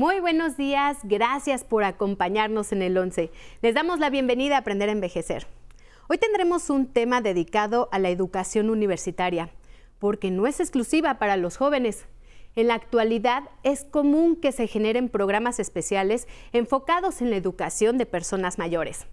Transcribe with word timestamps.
Muy 0.00 0.18
buenos 0.18 0.56
días, 0.56 0.96
gracias 1.02 1.62
por 1.62 1.84
acompañarnos 1.84 2.72
en 2.72 2.80
el 2.80 2.96
11. 2.96 3.30
Les 3.60 3.74
damos 3.74 3.98
la 3.98 4.08
bienvenida 4.08 4.56
a 4.56 4.60
Aprender 4.60 4.88
a 4.88 4.92
Envejecer. 4.92 5.46
Hoy 6.08 6.16
tendremos 6.16 6.70
un 6.70 6.86
tema 6.86 7.20
dedicado 7.20 7.90
a 7.92 7.98
la 7.98 8.08
educación 8.08 8.70
universitaria, 8.70 9.50
porque 9.98 10.30
no 10.30 10.46
es 10.46 10.58
exclusiva 10.58 11.18
para 11.18 11.36
los 11.36 11.58
jóvenes. 11.58 12.06
En 12.56 12.68
la 12.68 12.76
actualidad 12.76 13.50
es 13.62 13.84
común 13.84 14.36
que 14.36 14.52
se 14.52 14.68
generen 14.68 15.10
programas 15.10 15.60
especiales 15.60 16.28
enfocados 16.54 17.20
en 17.20 17.28
la 17.28 17.36
educación 17.36 17.98
de 17.98 18.06
personas 18.06 18.56
mayores. 18.56 19.06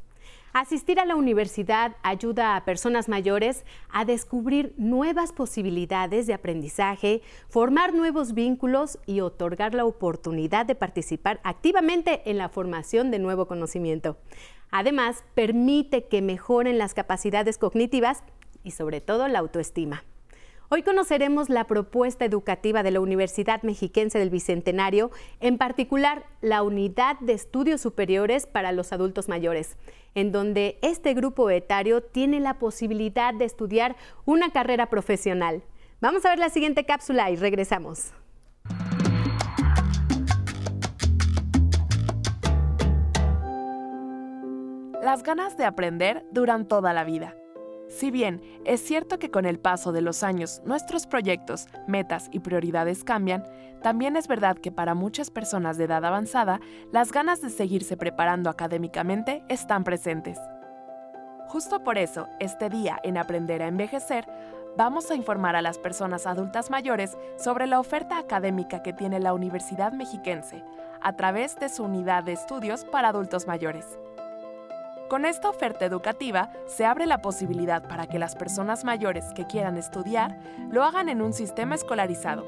Asistir 0.54 1.00
a 1.00 1.06
la 1.06 1.16
universidad 1.16 1.96
ayuda 2.04 2.56
a 2.56 2.66
personas 2.66 3.10
mayores 3.10 3.66
a 3.90 4.06
descubrir 4.06 4.74
nuevas 4.78 5.32
posibilidades 5.32 6.26
de 6.26 6.34
aprendizaje, 6.34 7.22
formar 7.50 7.94
nuevos 7.94 8.34
vínculos 8.34 8.98
y 9.06 9.20
otorgar 9.20 9.76
la 9.76 9.86
oportunidad 9.86 10.66
de 10.66 10.76
participar 10.76 11.40
activamente 11.44 12.30
en 12.30 12.38
la 12.38 12.50
formación 12.50 13.12
de 13.12 13.20
nuevo 13.20 13.46
conocimiento. 13.48 14.18
Además, 14.72 15.24
permite 15.36 16.06
que 16.06 16.22
mejoren 16.22 16.78
las 16.78 16.94
capacidades 16.94 17.58
cognitivas 17.58 18.24
y 18.64 18.72
sobre 18.72 19.02
todo 19.02 19.28
la 19.28 19.40
autoestima. 19.40 20.04
Hoy 20.70 20.84
conoceremos 20.84 21.48
la 21.48 21.64
propuesta 21.64 22.26
educativa 22.26 22.84
de 22.84 22.92
la 22.92 23.00
Universidad 23.00 23.64
Mexiquense 23.64 24.20
del 24.20 24.30
Bicentenario, 24.30 25.12
en 25.40 25.58
particular 25.58 26.26
la 26.42 26.62
Unidad 26.62 27.18
de 27.22 27.32
Estudios 27.32 27.80
Superiores 27.80 28.48
para 28.48 28.74
los 28.74 28.92
Adultos 28.92 29.30
Mayores, 29.30 29.78
en 30.14 30.34
donde 30.34 30.78
este 30.82 31.14
grupo 31.14 31.50
etario 31.50 32.04
tiene 32.04 32.42
la 32.42 32.60
posibilidad 32.60 33.34
de 33.34 33.46
estudiar 33.46 33.96
una 34.26 34.52
carrera 34.52 34.90
profesional. 34.90 35.64
Vamos 36.02 36.26
a 36.26 36.32
ver 36.32 36.40
la 36.40 36.50
siguiente 36.50 36.84
cápsula 36.84 37.32
y 37.32 37.38
regresamos. 37.38 38.12
Las 45.02 45.24
ganas 45.24 45.56
de 45.56 45.64
aprender 45.64 46.26
duran 46.34 46.68
toda 46.68 46.92
la 46.92 47.06
vida. 47.06 47.34
Si 47.88 48.12
bien 48.12 48.42
es 48.66 48.82
cierto 48.82 49.18
que 49.18 49.32
con 49.32 49.46
el 49.46 49.60
paso 49.60 49.92
de 49.92 50.02
los 50.02 50.22
años 50.22 50.62
nuestros 50.66 51.08
proyectos, 51.08 51.68
metas 51.88 52.28
y 52.32 52.40
prioridades 52.40 53.04
cambian, 53.04 53.46
también 53.82 54.18
es 54.18 54.28
verdad 54.28 54.58
que 54.58 54.72
para 54.72 54.94
muchas 54.94 55.32
personas 55.32 55.78
de 55.78 55.86
edad 55.86 56.04
avanzada, 56.04 56.60
las 56.92 57.12
ganas 57.12 57.42
de 57.42 57.50
seguirse 57.50 57.96
preparando 57.96 58.50
académicamente 58.50 59.44
están 59.48 59.84
presentes. 59.84 60.38
Justo 61.48 61.84
por 61.84 61.98
eso, 61.98 62.28
este 62.40 62.70
día 62.70 63.00
en 63.04 63.18
Aprender 63.18 63.62
a 63.62 63.68
Envejecer, 63.68 64.28
vamos 64.76 65.10
a 65.10 65.16
informar 65.16 65.56
a 65.56 65.62
las 65.62 65.78
personas 65.78 66.28
adultas 66.28 66.70
mayores 66.70 67.18
sobre 67.38 67.68
la 67.68 67.80
oferta 67.80 68.18
académica 68.18 68.84
que 68.84 68.94
tiene 68.94 69.20
la 69.20 69.34
Universidad 69.34 69.94
Mexiquense 69.94 70.64
a 71.02 71.14
través 71.14 71.56
de 71.56 71.70
su 71.70 71.84
unidad 71.84 72.24
de 72.24 72.34
estudios 72.34 72.84
para 72.84 73.10
adultos 73.10 73.48
mayores. 73.48 73.98
Con 75.10 75.26
esta 75.26 75.50
oferta 75.50 75.86
educativa 75.86 76.50
se 76.66 76.86
abre 76.86 77.06
la 77.06 77.20
posibilidad 77.20 77.88
para 77.88 78.08
que 78.08 78.20
las 78.20 78.36
personas 78.36 78.84
mayores 78.84 79.34
que 79.34 79.48
quieran 79.48 79.78
estudiar 79.78 80.38
lo 80.70 80.84
hagan 80.84 81.08
en 81.08 81.22
un 81.22 81.32
sistema 81.32 81.76
escolarizado. 81.76 82.46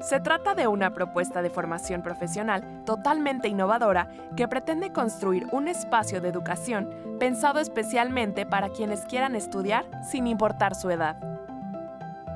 Se 0.00 0.20
trata 0.20 0.54
de 0.54 0.68
una 0.68 0.94
propuesta 0.94 1.42
de 1.42 1.50
formación 1.50 2.02
profesional 2.02 2.84
totalmente 2.86 3.48
innovadora 3.48 4.08
que 4.36 4.46
pretende 4.46 4.92
construir 4.92 5.46
un 5.50 5.66
espacio 5.66 6.20
de 6.20 6.28
educación 6.28 6.88
pensado 7.18 7.58
especialmente 7.58 8.46
para 8.46 8.70
quienes 8.70 9.00
quieran 9.00 9.34
estudiar 9.34 9.84
sin 10.08 10.28
importar 10.28 10.76
su 10.76 10.88
edad. 10.88 11.16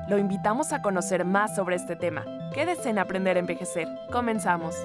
Lo 0.09 0.17
invitamos 0.17 0.73
a 0.73 0.81
conocer 0.81 1.23
más 1.25 1.55
sobre 1.55 1.77
este 1.77 1.95
tema. 1.95 2.25
Quédese 2.53 2.89
en 2.89 2.99
Aprender 2.99 3.37
a 3.37 3.39
Envejecer. 3.39 3.87
Comenzamos. 4.11 4.75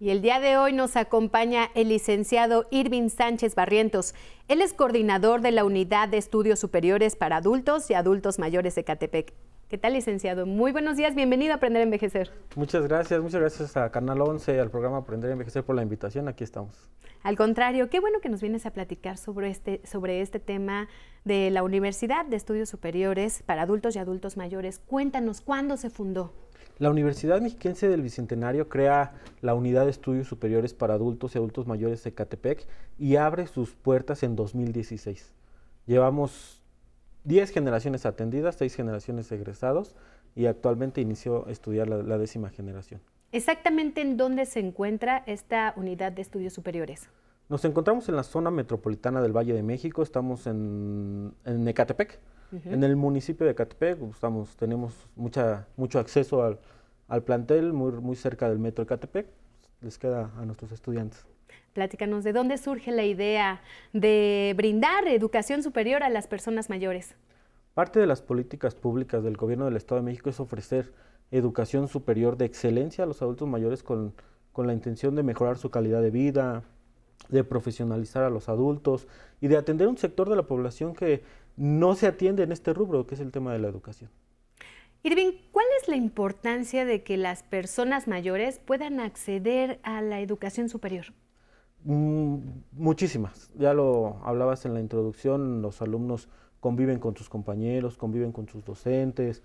Y 0.00 0.10
el 0.10 0.22
día 0.22 0.40
de 0.40 0.56
hoy 0.56 0.72
nos 0.72 0.96
acompaña 0.96 1.70
el 1.76 1.88
licenciado 1.88 2.66
Irving 2.72 3.10
Sánchez 3.10 3.54
Barrientos. 3.54 4.14
Él 4.48 4.60
es 4.60 4.72
coordinador 4.72 5.40
de 5.40 5.52
la 5.52 5.64
Unidad 5.64 6.08
de 6.08 6.16
Estudios 6.16 6.58
Superiores 6.58 7.14
para 7.14 7.36
Adultos 7.36 7.88
y 7.90 7.94
Adultos 7.94 8.40
Mayores 8.40 8.74
de 8.74 8.82
Catepec. 8.82 9.32
¿Qué 9.68 9.78
tal, 9.78 9.92
licenciado? 9.92 10.46
Muy 10.46 10.72
buenos 10.72 10.96
días, 10.96 11.14
bienvenido 11.14 11.52
a 11.52 11.56
Aprender 11.56 11.80
a 11.80 11.84
Envejecer. 11.84 12.32
Muchas 12.56 12.88
gracias, 12.88 13.20
muchas 13.22 13.40
gracias 13.40 13.76
a 13.76 13.90
Canal 13.92 14.20
11, 14.20 14.58
al 14.58 14.70
programa 14.70 14.98
Aprender 14.98 15.30
a 15.30 15.32
Envejecer 15.34 15.62
por 15.62 15.76
la 15.76 15.82
invitación, 15.82 16.26
aquí 16.26 16.42
estamos. 16.42 16.90
Al 17.22 17.36
contrario, 17.36 17.88
qué 17.88 18.00
bueno 18.00 18.20
que 18.20 18.28
nos 18.28 18.40
vienes 18.40 18.66
a 18.66 18.72
platicar 18.72 19.16
sobre 19.16 19.48
este, 19.48 19.80
sobre 19.86 20.22
este 20.22 20.40
tema 20.40 20.88
de 21.24 21.50
la 21.50 21.62
Universidad 21.62 22.26
de 22.26 22.36
Estudios 22.36 22.68
Superiores 22.68 23.44
para 23.46 23.62
Adultos 23.62 23.94
y 23.94 24.00
Adultos 24.00 24.36
Mayores. 24.36 24.80
Cuéntanos, 24.80 25.40
¿cuándo 25.40 25.76
se 25.76 25.88
fundó? 25.88 26.32
La 26.78 26.90
Universidad 26.90 27.40
Mexiquense 27.40 27.88
del 27.88 28.02
Bicentenario 28.02 28.68
crea 28.68 29.12
la 29.42 29.54
Unidad 29.54 29.84
de 29.84 29.90
Estudios 29.90 30.26
Superiores 30.26 30.74
para 30.74 30.94
Adultos 30.94 31.34
y 31.34 31.38
Adultos 31.38 31.68
Mayores 31.68 32.02
de 32.02 32.12
Catepec 32.12 32.66
y 32.98 33.14
abre 33.14 33.46
sus 33.46 33.76
puertas 33.76 34.24
en 34.24 34.34
2016. 34.34 35.32
Llevamos 35.86 36.62
10 37.22 37.50
generaciones 37.50 38.06
atendidas, 38.06 38.56
6 38.56 38.74
generaciones 38.74 39.30
egresados 39.30 39.94
y 40.34 40.46
actualmente 40.46 41.00
inició 41.00 41.46
a 41.46 41.52
estudiar 41.52 41.88
la, 41.88 42.18
décima 42.18 42.50
generación. 42.50 43.00
¿Exactamente 43.30 44.00
en 44.00 44.16
dónde 44.16 44.44
se 44.44 44.58
encuentra 44.58 45.22
esta 45.26 45.74
Unidad 45.76 46.10
de 46.10 46.22
Estudios 46.22 46.54
Superiores? 46.54 47.08
Nos 47.48 47.64
encontramos 47.64 48.08
en 48.08 48.16
la 48.16 48.24
zona 48.24 48.50
metropolitana 48.50 49.22
del 49.22 49.36
Valle 49.36 49.52
de 49.52 49.62
México, 49.62 50.02
estamos 50.02 50.48
en, 50.48 51.34
en 51.44 51.68
Ecatepec, 51.68 52.18
en 52.64 52.84
el 52.84 52.96
municipio 52.96 53.46
de 53.46 53.54
Catepec 53.54 53.98
pues, 53.98 54.12
estamos, 54.12 54.56
tenemos 54.56 54.94
mucha, 55.16 55.66
mucho 55.76 55.98
acceso 55.98 56.42
al, 56.42 56.58
al 57.08 57.22
plantel, 57.22 57.72
muy, 57.72 57.92
muy 57.92 58.16
cerca 58.16 58.48
del 58.48 58.58
metro 58.58 58.84
de 58.84 58.88
Catepec, 58.88 59.26
les 59.80 59.98
queda 59.98 60.30
a 60.36 60.44
nuestros 60.44 60.72
estudiantes. 60.72 61.26
Pláticanos, 61.72 62.22
¿de 62.24 62.32
dónde 62.32 62.56
surge 62.56 62.92
la 62.92 63.04
idea 63.04 63.60
de 63.92 64.54
brindar 64.56 65.08
educación 65.08 65.62
superior 65.62 66.02
a 66.02 66.08
las 66.08 66.28
personas 66.28 66.70
mayores? 66.70 67.16
Parte 67.74 67.98
de 67.98 68.06
las 68.06 68.22
políticas 68.22 68.76
públicas 68.76 69.24
del 69.24 69.36
Gobierno 69.36 69.64
del 69.64 69.76
Estado 69.76 70.00
de 70.00 70.04
México 70.04 70.30
es 70.30 70.38
ofrecer 70.38 70.92
educación 71.32 71.88
superior 71.88 72.36
de 72.36 72.44
excelencia 72.44 73.02
a 73.02 73.06
los 73.08 73.22
adultos 73.22 73.48
mayores 73.48 73.82
con, 73.82 74.14
con 74.52 74.68
la 74.68 74.72
intención 74.72 75.16
de 75.16 75.24
mejorar 75.24 75.58
su 75.58 75.70
calidad 75.70 76.00
de 76.00 76.12
vida, 76.12 76.62
de 77.28 77.42
profesionalizar 77.42 78.22
a 78.22 78.30
los 78.30 78.48
adultos 78.48 79.08
y 79.40 79.48
de 79.48 79.56
atender 79.56 79.88
un 79.88 79.98
sector 79.98 80.28
de 80.28 80.36
la 80.36 80.44
población 80.44 80.94
que 80.94 81.22
no 81.56 81.94
se 81.94 82.06
atiende 82.06 82.42
en 82.42 82.52
este 82.52 82.72
rubro, 82.72 83.06
que 83.06 83.14
es 83.14 83.20
el 83.20 83.32
tema 83.32 83.52
de 83.52 83.58
la 83.58 83.68
educación. 83.68 84.10
Irving, 85.02 85.32
¿cuál 85.52 85.66
es 85.80 85.88
la 85.88 85.96
importancia 85.96 86.84
de 86.84 87.02
que 87.02 87.16
las 87.16 87.42
personas 87.42 88.08
mayores 88.08 88.58
puedan 88.58 89.00
acceder 89.00 89.78
a 89.82 90.00
la 90.00 90.20
educación 90.20 90.68
superior? 90.68 91.06
Mm, 91.84 92.38
muchísimas. 92.72 93.50
Ya 93.54 93.74
lo 93.74 94.18
hablabas 94.24 94.64
en 94.64 94.72
la 94.72 94.80
introducción, 94.80 95.60
los 95.60 95.82
alumnos 95.82 96.28
conviven 96.60 96.98
con 96.98 97.14
sus 97.14 97.28
compañeros, 97.28 97.98
conviven 97.98 98.32
con 98.32 98.48
sus 98.48 98.64
docentes, 98.64 99.42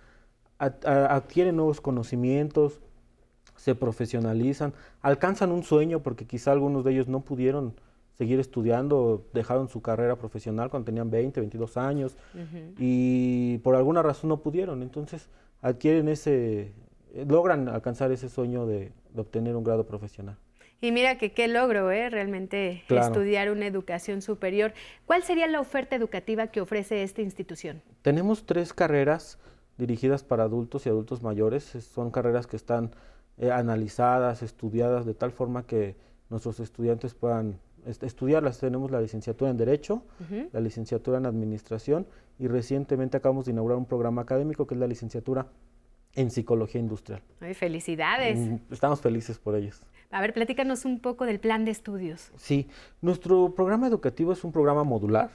adquieren 0.58 1.58
nuevos 1.58 1.81
conocimientos, 1.81 2.80
se 3.58 3.76
profesionalizan, 3.76 4.73
alcanzan 5.02 5.52
un 5.52 5.64
sueño 5.64 6.02
porque 6.02 6.26
quizá 6.26 6.53
algunos 6.53 6.85
de 6.85 6.94
ellos 6.94 7.09
no 7.09 7.20
pudieron 7.20 7.73
seguir 8.19 8.41
estudiando, 8.41 9.25
dejaron 9.33 9.69
su 9.69 9.81
carrera 9.81 10.17
profesional 10.17 10.69
cuando 10.69 10.87
tenían 10.87 11.09
20, 11.09 11.39
22 11.39 11.77
años 11.77 12.17
y 12.77 13.59
por 13.59 13.77
alguna 13.77 14.03
razón 14.03 14.27
no 14.27 14.41
pudieron. 14.41 14.83
Entonces 14.83 15.29
adquieren 15.61 16.09
ese, 16.09 16.73
logran 17.16 17.69
alcanzar 17.69 18.11
ese 18.11 18.27
sueño 18.27 18.66
de, 18.66 18.91
obtener 19.16 19.55
un 19.55 19.63
grado 19.63 19.85
profesional. 19.85 20.37
Y 20.81 20.91
mira 20.91 21.17
que 21.17 21.31
qué 21.31 21.47
logro, 21.47 21.91
¿eh? 21.91 22.09
Realmente 22.09 22.83
estudiar 22.89 23.51
una 23.51 23.66
educación 23.66 24.21
superior. 24.21 24.73
¿Cuál 25.05 25.23
sería 25.23 25.47
la 25.47 25.61
oferta 25.61 25.95
educativa 25.95 26.47
que 26.47 26.59
ofrece 26.59 27.03
esta 27.03 27.21
institución? 27.21 27.81
Tenemos 28.01 28.45
tres 28.45 28.73
carreras 28.73 29.39
dirigidas 29.77 30.23
para 30.23 30.43
adultos 30.43 30.85
y 30.85 30.89
adultos 30.89 31.23
mayores. 31.23 31.63
Son 31.63 32.11
carreras 32.11 32.47
que 32.47 32.57
están 32.57 32.91
eh, 33.37 33.49
analizadas, 33.49 34.43
estudiadas 34.43 35.05
de 35.05 35.13
tal 35.13 35.31
forma 35.31 35.66
que 35.66 35.95
nuestros 36.29 36.59
estudiantes 36.59 37.13
puedan 37.13 37.59
estudiarlas. 37.85 38.59
Tenemos 38.59 38.91
la 38.91 39.02
licenciatura 39.02 39.52
en 39.52 39.58
Derecho, 39.58 40.03
la 40.52 40.59
licenciatura 40.59 41.17
en 41.17 41.26
Administración 41.26 42.08
y 42.37 42.47
recientemente 42.47 43.17
acabamos 43.17 43.46
de 43.46 43.52
inaugurar 43.52 43.78
un 43.78 43.85
programa 43.85 44.22
académico 44.22 44.66
que 44.67 44.76
es 44.76 44.79
la 44.79 44.87
licenciatura 44.87 45.47
en 46.16 46.31
Psicología 46.31 46.81
Industrial. 46.81 47.22
Ay, 47.40 47.53
felicidades. 47.53 48.40
Mm, 48.40 48.55
estamos 48.72 49.02
felices 49.02 49.37
por 49.37 49.55
ellos. 49.55 49.81
A 50.11 50.22
ver, 50.22 50.34
platícanos 50.34 50.85
un 50.85 50.99
poco 50.99 51.26
del 51.26 51.40
plan 51.40 51.66
de 51.66 51.72
estudios. 51.72 52.31
Sí, 52.35 52.67
nuestro 53.02 53.53
programa 53.53 53.87
educativo 53.87 54.34
es 54.34 54.43
un 54.43 54.52
programa 54.52 54.84
modular. 54.84 55.29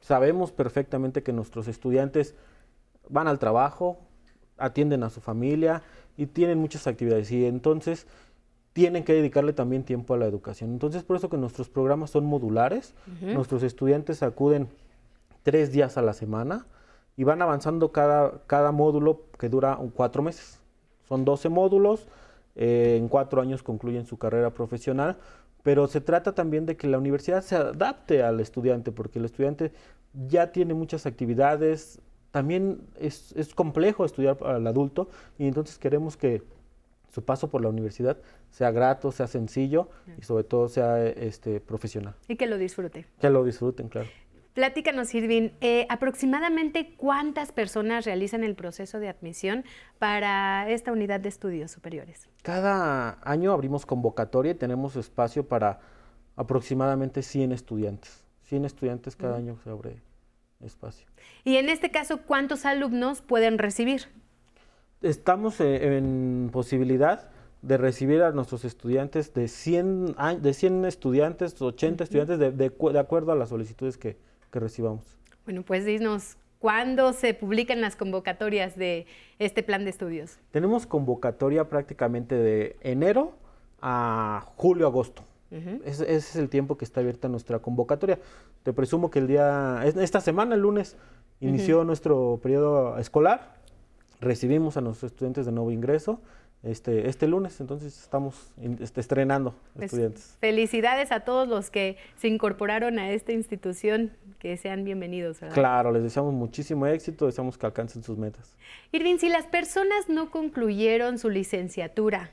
Sabemos 0.00 0.52
perfectamente 0.52 1.22
que 1.22 1.32
nuestros 1.32 1.68
estudiantes 1.68 2.34
van 3.08 3.28
al 3.28 3.38
trabajo, 3.38 3.98
atienden 4.58 5.02
a 5.02 5.10
su 5.10 5.20
familia 5.20 5.82
y 6.16 6.26
tienen 6.26 6.58
muchas 6.58 6.86
actividades. 6.86 7.30
Y 7.32 7.46
entonces 7.46 8.06
tienen 8.74 9.04
que 9.04 9.14
dedicarle 9.14 9.52
también 9.52 9.84
tiempo 9.84 10.14
a 10.14 10.18
la 10.18 10.26
educación. 10.26 10.70
Entonces, 10.70 11.04
por 11.04 11.16
eso 11.16 11.30
que 11.30 11.36
nuestros 11.38 11.70
programas 11.70 12.10
son 12.10 12.26
modulares, 12.26 12.94
nuestros 13.20 13.62
estudiantes 13.62 14.22
acuden 14.22 14.68
tres 15.44 15.72
días 15.72 15.96
a 15.96 16.02
la 16.02 16.12
semana 16.12 16.66
y 17.16 17.22
van 17.22 17.40
avanzando 17.40 17.92
cada, 17.92 18.42
cada 18.48 18.72
módulo 18.72 19.22
que 19.38 19.48
dura 19.48 19.78
cuatro 19.94 20.22
meses. 20.22 20.60
Son 21.08 21.24
12 21.24 21.48
módulos, 21.50 22.08
eh, 22.56 22.96
en 22.98 23.06
cuatro 23.08 23.40
años 23.40 23.62
concluyen 23.62 24.06
su 24.06 24.18
carrera 24.18 24.50
profesional, 24.50 25.18
pero 25.62 25.86
se 25.86 26.00
trata 26.00 26.34
también 26.34 26.66
de 26.66 26.76
que 26.76 26.88
la 26.88 26.98
universidad 26.98 27.42
se 27.42 27.54
adapte 27.54 28.24
al 28.24 28.40
estudiante, 28.40 28.90
porque 28.90 29.20
el 29.20 29.24
estudiante 29.24 29.70
ya 30.28 30.50
tiene 30.50 30.74
muchas 30.74 31.06
actividades, 31.06 32.00
también 32.32 32.80
es, 32.98 33.32
es 33.36 33.54
complejo 33.54 34.04
estudiar 34.04 34.36
para 34.36 34.56
el 34.56 34.66
adulto 34.66 35.08
y 35.38 35.46
entonces 35.46 35.78
queremos 35.78 36.16
que 36.16 36.42
su 37.14 37.24
paso 37.24 37.48
por 37.48 37.62
la 37.62 37.68
universidad 37.68 38.18
sea 38.50 38.72
grato, 38.72 39.12
sea 39.12 39.28
sencillo 39.28 39.88
y 40.18 40.22
sobre 40.22 40.42
todo 40.42 40.68
sea 40.68 41.06
este, 41.06 41.60
profesional. 41.60 42.16
Y 42.26 42.34
que 42.34 42.48
lo 42.48 42.58
disfrute. 42.58 43.06
Que 43.20 43.30
lo 43.30 43.44
disfruten, 43.44 43.88
claro. 43.88 44.08
Platícanos, 44.52 45.14
Irvin, 45.14 45.52
eh, 45.60 45.86
aproximadamente 45.90 46.94
cuántas 46.96 47.52
personas 47.52 48.04
realizan 48.04 48.42
el 48.42 48.56
proceso 48.56 48.98
de 48.98 49.08
admisión 49.08 49.64
para 50.00 50.68
esta 50.68 50.90
unidad 50.90 51.20
de 51.20 51.28
estudios 51.28 51.70
superiores. 51.70 52.28
Cada 52.42 53.18
año 53.22 53.52
abrimos 53.52 53.86
convocatoria 53.86 54.52
y 54.52 54.56
tenemos 54.56 54.96
espacio 54.96 55.46
para 55.46 55.80
aproximadamente 56.34 57.22
100 57.22 57.52
estudiantes. 57.52 58.24
100 58.44 58.64
estudiantes 58.64 59.14
cada 59.14 59.36
año 59.36 59.56
se 59.62 59.70
abre 59.70 60.02
espacio. 60.60 61.06
Y 61.44 61.56
en 61.56 61.68
este 61.68 61.92
caso, 61.92 62.22
¿cuántos 62.22 62.64
alumnos 62.64 63.22
pueden 63.22 63.58
recibir? 63.58 64.08
Estamos 65.04 65.60
eh, 65.60 65.98
en 65.98 66.48
posibilidad 66.50 67.28
de 67.60 67.76
recibir 67.76 68.22
a 68.22 68.32
nuestros 68.32 68.64
estudiantes 68.64 69.34
de 69.34 69.48
100, 69.48 70.16
de 70.40 70.54
100 70.54 70.86
estudiantes, 70.86 71.60
80 71.60 72.04
estudiantes, 72.04 72.38
de, 72.38 72.50
de 72.50 72.98
acuerdo 72.98 73.30
a 73.30 73.36
las 73.36 73.50
solicitudes 73.50 73.98
que, 73.98 74.16
que 74.50 74.60
recibamos. 74.60 75.18
Bueno, 75.44 75.62
pues 75.62 75.84
dinos, 75.84 76.38
¿cuándo 76.58 77.12
se 77.12 77.34
publican 77.34 77.82
las 77.82 77.96
convocatorias 77.96 78.76
de 78.76 79.06
este 79.38 79.62
plan 79.62 79.84
de 79.84 79.90
estudios? 79.90 80.38
Tenemos 80.52 80.86
convocatoria 80.86 81.68
prácticamente 81.68 82.34
de 82.34 82.76
enero 82.80 83.34
a 83.82 84.46
julio, 84.56 84.86
agosto. 84.86 85.22
ese, 85.84 86.14
es 86.14 86.34
el 86.36 86.48
tiempo 86.48 86.78
que 86.78 86.86
está 86.86 87.00
abierta 87.00 87.28
nuestra 87.28 87.58
convocatoria. 87.58 88.18
Te 88.62 88.72
presumo 88.72 89.10
que 89.10 89.18
el 89.18 89.26
día, 89.26 89.82
esta 89.84 90.22
semana, 90.22 90.54
el 90.54 90.62
lunes, 90.62 90.96
inició 91.40 91.84
nuestro 91.84 92.40
periodo 92.42 92.96
escolar. 92.96 93.63
Recibimos 94.20 94.76
a 94.76 94.80
nuestros 94.80 95.12
estudiantes 95.12 95.46
de 95.46 95.52
nuevo 95.52 95.70
ingreso 95.70 96.20
este, 96.64 97.08
este 97.08 97.28
lunes, 97.28 97.60
entonces 97.60 98.00
estamos 98.00 98.52
este, 98.80 99.00
estrenando 99.00 99.54
pues, 99.74 99.86
estudiantes. 99.86 100.36
Felicidades 100.40 101.12
a 101.12 101.20
todos 101.20 101.46
los 101.46 101.70
que 101.70 101.98
se 102.16 102.28
incorporaron 102.28 102.98
a 102.98 103.10
esta 103.10 103.32
institución, 103.32 104.12
que 104.38 104.56
sean 104.56 104.82
bienvenidos. 104.84 105.38
Claro, 105.52 105.92
les 105.92 106.02
deseamos 106.02 106.32
muchísimo 106.32 106.86
éxito, 106.86 107.26
deseamos 107.26 107.58
que 107.58 107.66
alcancen 107.66 108.02
sus 108.02 108.16
metas. 108.16 108.56
Irvin, 108.92 109.18
si 109.18 109.28
las 109.28 109.46
personas 109.46 110.08
no 110.08 110.30
concluyeron 110.30 111.18
su 111.18 111.28
licenciatura 111.28 112.30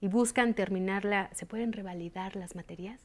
y 0.00 0.08
buscan 0.08 0.52
terminarla, 0.52 1.30
¿se 1.32 1.46
pueden 1.46 1.72
revalidar 1.72 2.36
las 2.36 2.54
materias? 2.54 3.00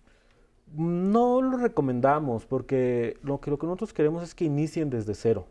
No 0.74 1.42
lo 1.42 1.58
recomendamos 1.58 2.46
porque 2.46 3.18
lo 3.22 3.40
que, 3.40 3.52
lo 3.52 3.58
que 3.58 3.68
nosotros 3.68 3.94
queremos 3.94 4.24
es 4.24 4.36
que 4.36 4.46
inicien 4.46 4.90
desde 4.90 5.14
cero, 5.14 5.46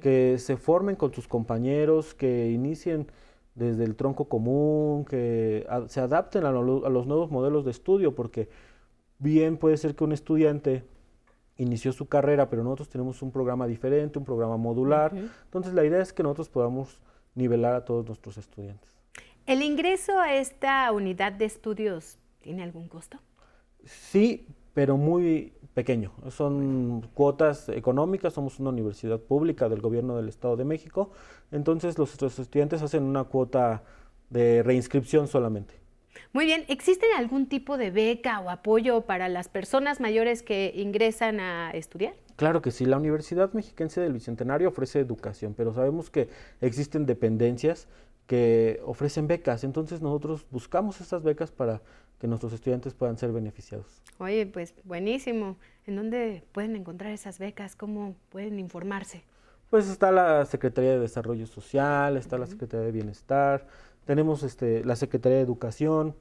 que 0.00 0.36
se 0.38 0.56
formen 0.56 0.96
con 0.96 1.12
sus 1.12 1.28
compañeros, 1.28 2.14
que 2.14 2.50
inicien 2.50 3.06
desde 3.54 3.84
el 3.84 3.96
tronco 3.96 4.26
común, 4.26 5.04
que 5.04 5.66
se 5.88 6.00
adapten 6.00 6.44
a, 6.46 6.52
los 6.52 7.06
nuevos 7.06 7.30
modelos 7.30 7.64
de 7.64 7.70
estudio, 7.70 8.14
porque 8.14 8.48
bien 9.18 9.56
puede 9.58 9.76
ser 9.76 9.94
que 9.94 10.04
un 10.04 10.12
estudiante 10.12 10.84
inició 11.58 11.92
su 11.92 12.06
carrera, 12.06 12.48
pero 12.48 12.64
nosotros 12.64 12.88
tenemos 12.88 13.20
un 13.22 13.30
programa 13.30 13.66
diferente, 13.66 14.18
un 14.18 14.24
programa 14.24 14.56
modular. 14.56 15.12
Entonces 15.44 15.74
la 15.74 15.84
idea 15.84 16.00
es 16.00 16.12
que 16.12 16.22
nosotros 16.22 16.48
podamos 16.48 17.00
nivelar 17.34 17.74
a 17.74 17.84
todos 17.84 18.06
nuestros 18.06 18.38
estudiantes. 18.38 18.90
¿El 19.46 19.62
ingreso 19.62 20.18
a 20.18 20.34
esta 20.34 20.90
unidad 20.92 21.32
de 21.32 21.46
estudios 21.46 22.18
tiene 22.40 22.62
algún 22.62 22.88
costo? 22.88 23.18
Sí, 23.84 24.46
pero 24.74 24.96
muy 24.96 25.52
pequeño. 25.74 26.12
Son 26.30 27.08
cuotas 27.14 27.68
económicas, 27.68 28.34
somos 28.34 28.58
una 28.60 28.70
universidad 28.70 29.18
pública 29.18 29.68
del 29.68 29.80
gobierno 29.80 30.16
del 30.16 30.28
Estado 30.28 30.56
de 30.56 30.64
México, 30.64 31.10
entonces 31.50 31.98
los, 31.98 32.20
estudiantes 32.38 32.82
hacen 32.82 33.02
una 33.04 33.24
cuota 33.24 33.82
de 34.30 34.62
reinscripción 34.62 35.28
solamente. 35.28 35.74
Muy 36.34 36.44
bien, 36.44 36.64
¿existe 36.68 37.06
algún 37.16 37.46
tipo 37.46 37.78
de 37.78 37.90
beca 37.90 38.40
o 38.40 38.50
apoyo 38.50 39.02
para 39.02 39.28
las 39.28 39.48
personas 39.48 39.98
mayores 40.00 40.42
que 40.42 40.72
ingresan 40.74 41.40
a 41.40 41.70
estudiar? 41.70 42.14
Claro 42.36 42.60
que 42.60 42.70
sí, 42.70 42.84
la 42.84 42.98
Universidad 42.98 43.52
Mexiquense 43.52 44.00
del 44.00 44.12
Bicentenario 44.12 44.68
ofrece 44.68 45.00
educación, 45.00 45.54
pero 45.54 45.72
sabemos 45.72 46.10
que 46.10 46.28
existen 46.60 47.06
dependencias 47.06 47.88
que 48.26 48.80
ofrecen 48.84 49.26
becas, 49.26 49.64
entonces 49.64 50.00
nosotros 50.00 50.46
buscamos 50.50 51.00
estas 51.00 51.22
becas 51.22 51.50
para 51.50 51.82
que 52.22 52.28
nuestros 52.28 52.52
estudiantes 52.52 52.94
puedan 52.94 53.18
ser 53.18 53.32
beneficiados. 53.32 54.00
Oye, 54.18 54.46
pues 54.46 54.74
buenísimo. 54.84 55.56
¿En 55.88 55.96
dónde 55.96 56.44
pueden 56.52 56.76
encontrar 56.76 57.10
esas 57.10 57.40
becas? 57.40 57.74
¿Cómo 57.74 58.14
pueden 58.28 58.60
informarse? 58.60 59.24
Pues 59.70 59.88
está 59.88 60.12
la 60.12 60.46
Secretaría 60.46 60.92
de 60.92 61.00
Desarrollo 61.00 61.48
Social, 61.48 62.16
está 62.16 62.38
la 62.38 62.46
Secretaría 62.46 62.86
de 62.86 62.92
Bienestar, 62.92 63.66
tenemos 64.04 64.44
este, 64.44 64.84
la 64.84 64.94
Secretaría 64.94 65.38
de 65.38 65.42
Educación, 65.42 66.14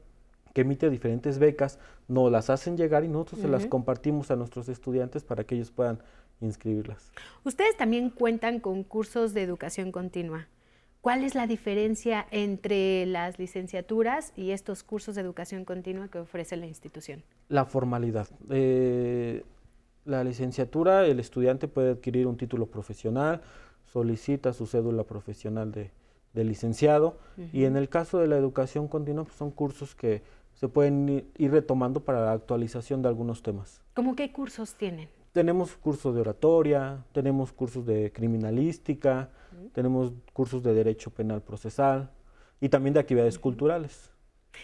que 0.56 0.62
emite 0.62 0.90
diferentes 0.90 1.38
becas, 1.38 1.78
nos 2.08 2.32
las 2.32 2.50
hacen 2.50 2.78
llegar 2.78 3.04
y 3.04 3.08
nosotros 3.08 3.42
se 3.42 3.48
las 3.48 3.68
compartimos 3.68 4.32
a 4.32 4.36
nuestros 4.36 4.70
estudiantes 4.70 5.24
para 5.24 5.44
que 5.44 5.54
ellos 5.54 5.70
puedan 5.70 6.00
inscribirlas. 6.40 7.12
Ustedes 7.44 7.78
también 7.78 8.10
cuentan 8.10 8.60
con 8.60 8.84
cursos 8.84 9.36
de 9.36 9.44
educación 9.44 9.92
continua. 9.92 10.48
¿Cuál 11.02 11.24
es 11.24 11.34
la 11.34 11.48
diferencia 11.48 12.28
entre 12.30 13.08
las 13.08 13.40
licenciaturas 13.40 14.34
y 14.36 14.52
estos 14.52 14.84
cursos 14.84 15.16
de 15.16 15.22
educación 15.22 15.66
continua 15.66 16.10
que 16.10 16.20
ofrece 16.20 16.56
la 16.58 16.68
institución? 16.68 17.24
La 17.50 17.66
formalidad. 17.66 18.28
Eh, 18.52 19.44
la 20.06 20.24
licenciatura, 20.24 21.08
el 21.08 21.20
estudiante 21.20 21.68
puede 21.68 21.90
adquirir 21.94 22.28
un 22.28 22.38
título 22.38 22.68
profesional, 22.68 23.42
solicita 23.92 24.54
su 24.54 24.68
cédula 24.68 25.04
profesional 25.04 25.72
de, 25.72 25.92
licenciado 26.36 27.18
y 27.52 27.66
en 27.66 27.76
el 27.76 27.90
caso 27.90 28.20
de 28.20 28.28
la 28.28 28.38
educación 28.38 28.88
continua 28.88 29.26
pues 29.26 29.36
son 29.36 29.52
cursos 29.52 29.96
que 29.96 30.22
se 30.54 30.70
pueden 30.70 31.26
ir 31.38 31.52
retomando 31.52 32.06
para 32.06 32.24
la 32.24 32.32
actualización 32.32 33.02
de 33.02 33.10
algunos 33.10 33.42
temas. 33.44 33.82
¿Cómo 33.96 34.16
qué 34.16 34.32
cursos 34.32 34.76
tienen? 34.76 35.10
Tenemos 35.34 35.76
cursos 35.76 36.14
de 36.14 36.22
oratoria, 36.22 37.04
tenemos 37.12 37.52
cursos 37.52 37.86
de 37.86 38.14
criminalística, 38.14 39.30
tenemos 39.74 40.14
cursos 40.34 40.64
de 40.64 40.74
derecho 40.74 41.12
penal 41.12 41.42
procesal 41.42 42.12
y 42.60 42.70
también 42.70 42.94
de 42.94 43.00
actividades 43.00 43.40
culturales. 43.40 44.12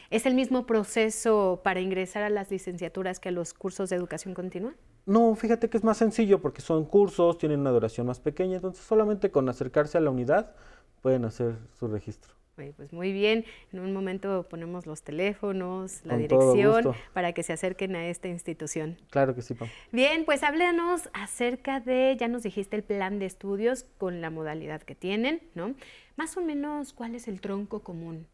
¿Es 0.10 0.26
el 0.26 0.36
mismo 0.36 0.66
proceso 0.66 1.62
para 1.64 1.80
ingresar 1.80 2.24
a 2.24 2.30
las 2.30 2.52
licenciaturas 2.52 3.20
que 3.20 3.30
a 3.30 3.32
los 3.32 3.54
cursos 3.54 3.90
de 3.90 3.96
educación 3.96 4.34
continua? 4.34 4.74
No, 5.06 5.34
fíjate 5.36 5.70
que 5.70 5.78
es 5.78 5.84
más 5.84 5.98
sencillo 5.98 6.42
porque 6.42 6.62
son 6.62 6.86
cursos, 6.86 7.38
tienen 7.38 7.62
una 7.62 7.72
duración 7.72 8.08
más 8.08 8.20
pequeña, 8.20 8.56
entonces 8.56 8.84
solamente 8.86 9.32
con 9.32 9.48
acercarse 9.48 9.98
a 9.98 10.02
la 10.02 10.10
unidad 10.10 10.54
pueden 11.02 11.24
hacer 11.24 11.56
su 11.80 11.88
registro 11.88 12.38
pues 12.76 12.92
muy 12.92 13.12
bien, 13.12 13.46
en 13.72 13.80
un 13.80 13.94
momento 13.94 14.46
ponemos 14.50 14.88
los 14.88 15.04
teléfonos, 15.04 16.02
la 16.06 16.18
dirección 16.18 16.96
para 17.14 17.34
que 17.34 17.44
se 17.44 17.54
acerquen 17.54 17.96
a 17.96 18.08
esta 18.08 18.28
institución. 18.28 18.98
Claro 19.12 19.36
que 19.36 19.42
sí, 19.44 19.54
Pam. 19.54 19.68
Bien, 19.92 20.26
pues 20.26 20.42
háblanos 20.42 21.10
acerca 21.14 21.80
de, 21.80 22.18
ya 22.20 22.28
nos 22.28 22.44
dijiste 22.44 22.76
el 22.76 22.84
plan 22.84 23.20
de 23.20 23.28
estudios 23.28 23.86
con 23.98 24.22
la 24.22 24.32
modalidad 24.32 24.82
que 24.82 24.96
tienen, 24.96 25.42
¿no? 25.54 25.76
Más 26.16 26.36
o 26.36 26.42
menos, 26.42 26.94
¿cuál 26.94 27.14
es 27.14 27.28
el 27.28 27.42
tronco 27.42 27.82
común? 27.82 28.26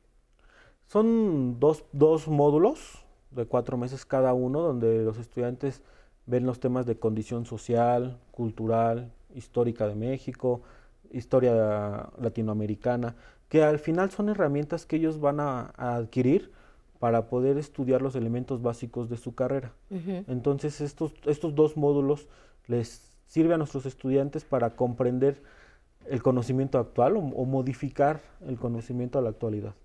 Son 0.88 1.60
dos, 1.60 1.84
dos 1.92 2.28
módulos 2.28 3.04
de 3.32 3.46
cuatro 3.46 3.78
meses 3.78 4.06
cada 4.06 4.34
uno, 4.34 4.62
donde 4.62 5.04
los 5.04 5.18
estudiantes 5.18 5.82
ven 6.26 6.46
los 6.46 6.62
temas 6.62 6.86
de 6.86 6.98
condición 6.98 7.46
social, 7.46 8.20
cultural, 8.32 9.12
histórica 9.36 9.88
de 9.88 9.96
México, 9.96 10.62
historia 11.12 12.10
latinoamericana 12.20 13.16
que 13.54 13.62
al 13.62 13.78
final 13.78 14.10
son 14.10 14.30
herramientas 14.30 14.88
que 14.88 14.96
ellos 14.96 15.20
van 15.20 15.40
a, 15.40 15.74
adquirir 15.78 16.52
para 16.98 17.28
poder 17.28 17.60
estudiar 17.60 18.02
los 18.02 18.16
elementos 18.16 18.64
básicos 18.64 19.12
de 19.12 19.18
su 19.18 19.36
carrera. 19.36 19.74
Entonces, 20.28 20.82
estos, 20.82 21.14
estos 21.28 21.54
dos 21.54 21.78
módulos 21.78 22.28
les 22.66 23.14
sirven 23.28 23.54
a 23.54 23.58
nuestros 23.60 23.86
estudiantes 23.86 24.44
para 24.44 24.72
comprender 24.72 25.44
el 26.08 26.24
conocimiento 26.24 26.80
actual 26.80 27.16
o, 27.16 27.22
modificar 27.22 28.22
el 28.48 28.58
conocimiento 28.58 29.20
a 29.20 29.22
la 29.22 29.30
actualidad. 29.30 29.76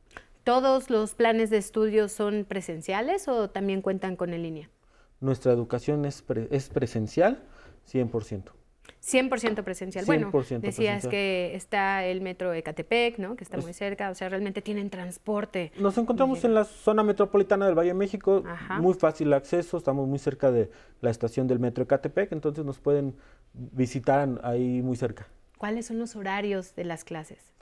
¿Todos 0.44 0.88
los 0.88 1.14
planes 1.14 1.50
de 1.50 1.58
estudio 1.58 2.08
son 2.08 2.46
presenciales 2.48 3.28
o 3.28 3.50
también 3.50 3.82
cuentan 3.82 4.16
con 4.16 4.32
en 4.32 4.44
línea? 4.44 4.70
Nuestra 5.20 5.52
educación 5.52 6.06
es, 6.06 6.25
es 6.50 6.70
presencial 6.70 7.42
100%. 7.92 8.44
100% 9.02 9.62
presencial. 9.62 10.05
bueno, 10.05 10.31
decías 10.61 11.07
que 11.07 11.55
está 11.55 12.05
el 12.05 12.21
metro 12.21 12.52
Ecatepec, 12.52 13.19
¿no? 13.19 13.37
Que 13.37 13.45
está 13.45 13.59
muy 13.59 13.73
cerca, 13.73 14.11
o 14.11 14.14
sea, 14.14 14.28
realmente 14.28 14.62
tienen 14.62 14.90
transporte. 14.90 15.73
Nos 15.78 15.97
encontramos 15.99 16.45
en 16.45 16.55
la 16.55 16.64
zona 16.64 17.02
metropolitana 17.02 17.67
del 17.67 17.75
Valle 17.75 17.88
de 17.88 17.95
México, 17.95 18.43
muy 18.81 18.95
fácil 18.95 19.33
acceso, 19.33 19.78
estamos 19.78 20.09
muy 20.09 20.19
cerca 20.19 20.50
de 20.50 20.71
la 21.00 21.11
estación 21.11 21.47
del 21.47 21.59
metro 21.59 21.85
Ecatepec, 21.85 22.33
entonces 22.33 22.64
nos 22.64 22.78
pueden 22.78 23.14
visitar 23.52 24.28
ahí 24.43 24.83
muy 24.83 24.97
cerca. 24.97 25.26
¿Cuáles 25.57 25.87
son 25.87 25.99
los 25.99 26.14
horarios 26.17 26.75
de 26.75 26.85
las 26.85 27.05
clases? 27.05 27.52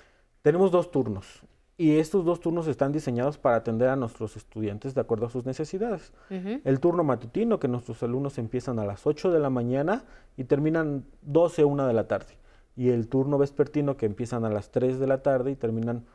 Tenemos 0.42 0.70
dos 0.70 0.90
turnos. 0.90 1.42
Y 1.78 1.98
estos 1.98 2.24
dos 2.24 2.40
turnos 2.40 2.68
están 2.68 2.92
diseñados 2.92 3.36
para 3.36 3.56
atender 3.56 3.90
a 3.90 3.96
nuestros 3.96 4.36
estudiantes 4.36 4.94
de 4.94 5.00
acuerdo 5.02 5.26
a 5.26 5.30
sus 5.30 5.44
necesidades. 5.44 6.12
El 6.30 6.80
turno 6.80 7.04
matutino, 7.04 7.58
que 7.58 7.68
nuestros 7.68 8.02
alumnos 8.02 8.38
empiezan 8.38 8.78
a 8.78 8.86
las 8.86 9.06
8 9.06 9.30
de 9.30 9.40
la 9.40 9.50
mañana 9.50 10.04
y 10.38 10.44
terminan 10.44 11.04
12, 11.22 11.64
1 11.64 11.86
de 11.86 11.92
la 11.92 12.08
tarde. 12.08 12.38
Y 12.76 12.88
el 12.90 13.08
turno 13.08 13.36
vespertino, 13.36 13.98
que 13.98 14.06
empiezan 14.06 14.46
a 14.46 14.50
las 14.50 14.70
3 14.70 14.98
de 14.98 15.06
la 15.06 15.22
tarde 15.22 15.50
y 15.50 15.56
terminan 15.56 16.06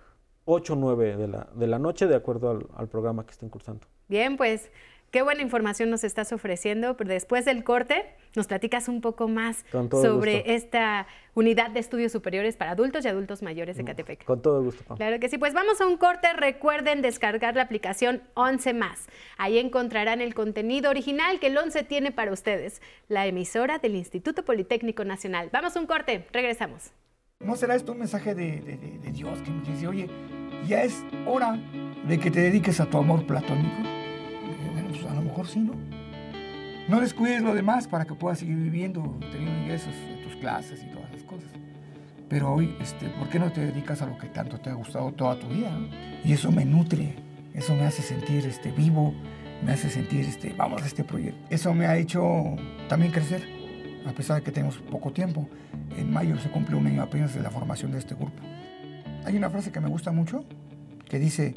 8 0.46 0.74
o 0.74 0.76
9 0.76 1.18
de 1.18 1.28
la, 1.28 1.48
de 1.54 1.68
la 1.68 1.78
noche, 1.78 2.08
de 2.08 2.16
acuerdo 2.16 2.50
al, 2.50 2.66
al 2.76 2.88
programa 2.88 3.24
que 3.24 3.32
estén 3.32 3.50
cursando. 3.50 3.86
Bien, 4.08 4.38
pues 4.38 4.72
Qué 5.12 5.22
buena 5.22 5.42
información 5.42 5.90
nos 5.90 6.06
estás 6.06 6.32
ofreciendo, 6.32 6.96
pero 6.96 7.10
después 7.10 7.44
del 7.44 7.66
corte 7.66 8.06
nos 8.34 8.48
platicas 8.48 8.88
un 8.88 9.02
poco 9.02 9.28
más 9.28 9.66
sobre 9.92 10.56
esta 10.56 11.06
unidad 11.34 11.70
de 11.70 11.82
estudios 11.82 12.14
superiores 12.14 12.56
para 12.56 12.72
adultos 12.72 13.04
y 13.04 13.10
adultos 13.10 13.42
mayores 13.42 13.76
de 13.76 13.84
mm, 13.84 13.88
Catepec. 13.88 14.24
Con 14.24 14.42
todo 14.42 14.64
gusto, 14.64 14.86
Pam. 14.86 14.96
Claro 14.96 15.20
que 15.20 15.28
sí. 15.28 15.38
Pues 15.38 15.54
vamos 15.54 15.82
a 15.82 15.86
un 15.86 15.98
corte. 15.98 16.32
Recuerden 16.32 17.02
descargar 17.02 17.58
la 17.58 17.64
aplicación 17.64 18.24
11 18.36 18.74
más. 18.74 19.08
Ahí 19.38 19.58
encontrarán 19.58 20.22
el 20.22 20.34
contenido 20.34 20.90
original 20.90 21.42
que 21.42 21.48
el 21.48 21.58
11 21.58 21.84
tiene 21.84 22.14
para 22.14 22.32
ustedes, 22.32 22.82
la 23.10 23.28
emisora 23.28 23.80
del 23.80 23.96
Instituto 23.96 24.46
Politécnico 24.46 25.04
Nacional. 25.04 25.50
Vamos 25.52 25.76
a 25.76 25.82
un 25.82 25.88
corte. 25.88 26.26
Regresamos. 26.32 26.92
¿No 27.42 27.58
será 27.58 27.76
esto 27.76 27.92
un 27.92 28.00
mensaje 28.00 28.34
de, 28.34 28.62
de 28.62 29.12
Dios 29.12 29.42
que 29.42 29.52
nos 29.52 29.68
dice, 29.68 29.88
oye, 29.88 30.10
ya 30.66 30.84
es 30.84 31.04
hora 31.26 31.60
de 32.08 32.18
que 32.18 32.32
te 32.32 32.40
dediques 32.40 32.80
a 32.80 32.86
tu 32.86 32.98
amor 32.98 33.26
platónico? 33.26 34.01
Mejor 35.42 35.58
¿no? 35.58 35.74
No 36.88 37.00
descuides 37.00 37.42
lo 37.42 37.54
demás 37.54 37.88
para 37.88 38.06
que 38.06 38.14
puedas 38.14 38.40
seguir 38.40 38.58
viviendo, 38.58 39.18
teniendo 39.32 39.62
ingresos 39.62 39.94
de 39.94 40.24
tus 40.24 40.36
clases 40.38 40.84
y 40.84 40.88
todas 40.88 41.10
esas 41.12 41.24
cosas. 41.24 41.50
Pero 42.28 42.54
hoy, 42.54 42.76
este, 42.80 43.08
¿por 43.10 43.30
qué 43.30 43.40
no 43.40 43.52
te 43.52 43.62
dedicas 43.62 44.02
a 44.02 44.08
lo 44.08 44.18
que 44.18 44.28
tanto 44.28 44.60
te 44.60 44.70
ha 44.70 44.74
gustado 44.74 45.12
toda 45.12 45.40
tu 45.40 45.48
vida? 45.48 45.72
Y 46.24 46.34
eso 46.34 46.52
me 46.52 46.66
nutre, 46.66 47.16
eso 47.54 47.76
me 47.76 47.84
hace 47.84 48.02
sentir 48.02 48.46
este, 48.46 48.72
vivo, 48.72 49.14
me 49.64 49.74
hace 49.74 49.90
sentir, 49.90 50.22
este, 50.22 50.54
vamos 50.54 50.82
a 50.82 50.86
este 50.86 51.04
proyecto. 51.04 51.40
Eso 51.50 51.74
me 51.74 51.86
ha 51.86 51.98
hecho 51.98 52.56
también 52.90 53.12
crecer, 53.12 53.48
a 54.06 54.12
pesar 54.12 54.38
de 54.38 54.44
que 54.44 54.52
tenemos 54.52 54.78
poco 54.78 55.12
tiempo. 55.12 55.48
En 55.98 56.12
mayo 56.12 56.38
se 56.40 56.50
cumple 56.50 56.76
un 56.76 56.88
año 56.88 57.04
apenas 57.04 57.36
de 57.36 57.42
la 57.42 57.52
formación 57.52 57.92
de 57.92 58.00
este 58.00 58.16
grupo. 58.16 58.42
Hay 59.26 59.36
una 59.38 59.50
frase 59.50 59.72
que 59.72 59.80
me 59.80 59.90
gusta 59.90 60.12
mucho, 60.12 60.46
que 61.08 61.20
dice, 61.20 61.54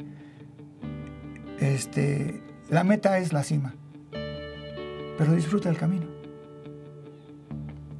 este, 1.59 2.44
la 2.69 2.83
meta 2.83 3.17
es 3.19 3.33
la 3.33 3.43
cima, 3.43 3.75
pero 5.17 5.33
disfruta 5.33 5.69
el 5.69 5.77
camino. 5.77 6.07